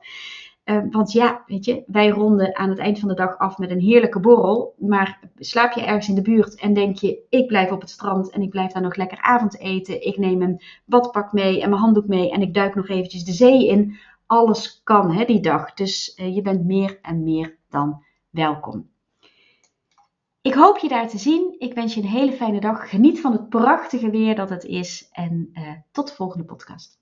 Uh, 0.66 0.82
want 0.90 1.12
ja, 1.12 1.44
weet 1.46 1.66
je, 1.66 1.84
wij 1.88 2.10
ronden 2.10 2.56
aan 2.56 2.70
het 2.70 2.80
eind 2.80 3.00
van 3.00 3.10
de 3.10 3.16
dag 3.16 3.38
af 3.38 3.58
met 3.58 3.70
een 3.70 3.80
heerlijke 3.80 4.20
borrel. 4.20 4.76
Maar 4.78 5.20
slaap 5.38 5.72
je 5.72 5.82
ergens 5.82 6.10
in 6.10 6.16
de 6.16 6.22
buurt 6.22 6.56
en 6.56 6.74
denk 6.74 6.98
je, 6.98 7.20
ik 7.30 7.48
blijf 7.48 7.72
op 7.72 7.82
het 7.82 7.90
strand 7.90 8.30
en 8.30 8.42
ik 8.42 8.50
blijf 8.50 8.72
daar 8.72 8.82
nog 8.82 8.96
lekker 8.96 9.22
avondeten. 9.22 10.06
Ik 10.06 10.18
neem 10.18 10.42
een 10.42 10.62
badpak 10.86 11.34
mee 11.34 11.62
en 11.62 11.70
mijn 11.70 11.82
handdoek 11.82 12.08
mee 12.08 12.32
en 12.32 12.42
ik 12.42 12.54
duik 12.54 12.76
nog 12.76 12.90
eventjes 12.90 13.24
de 13.24 13.32
zee 13.34 13.68
in. 13.68 13.98
Alles 14.26 14.82
kan 14.84 15.12
hè, 15.12 15.26
die 15.26 15.42
dag. 15.42 15.74
Dus 15.74 16.18
uh, 16.20 16.36
je 16.36 16.42
bent 16.42 16.66
meer 16.66 17.00
en 17.02 17.24
meer 17.24 17.58
dan 17.70 18.04
welkom. 18.30 18.90
Ik 20.42 20.54
hoop 20.54 20.78
je 20.78 20.88
daar 20.88 21.08
te 21.08 21.18
zien. 21.18 21.56
Ik 21.58 21.74
wens 21.74 21.94
je 21.94 22.02
een 22.02 22.08
hele 22.08 22.32
fijne 22.32 22.60
dag. 22.60 22.90
Geniet 22.90 23.22
van 23.22 23.32
het 23.32 23.50
prachtige 23.50 24.10
weer 24.10 24.36
dat 24.36 24.50
het 24.50 24.64
is. 24.64 25.08
En 25.12 25.50
uh, 25.54 25.72
tot 25.92 26.08
de 26.08 26.14
volgende 26.14 26.46
podcast. 26.46 27.00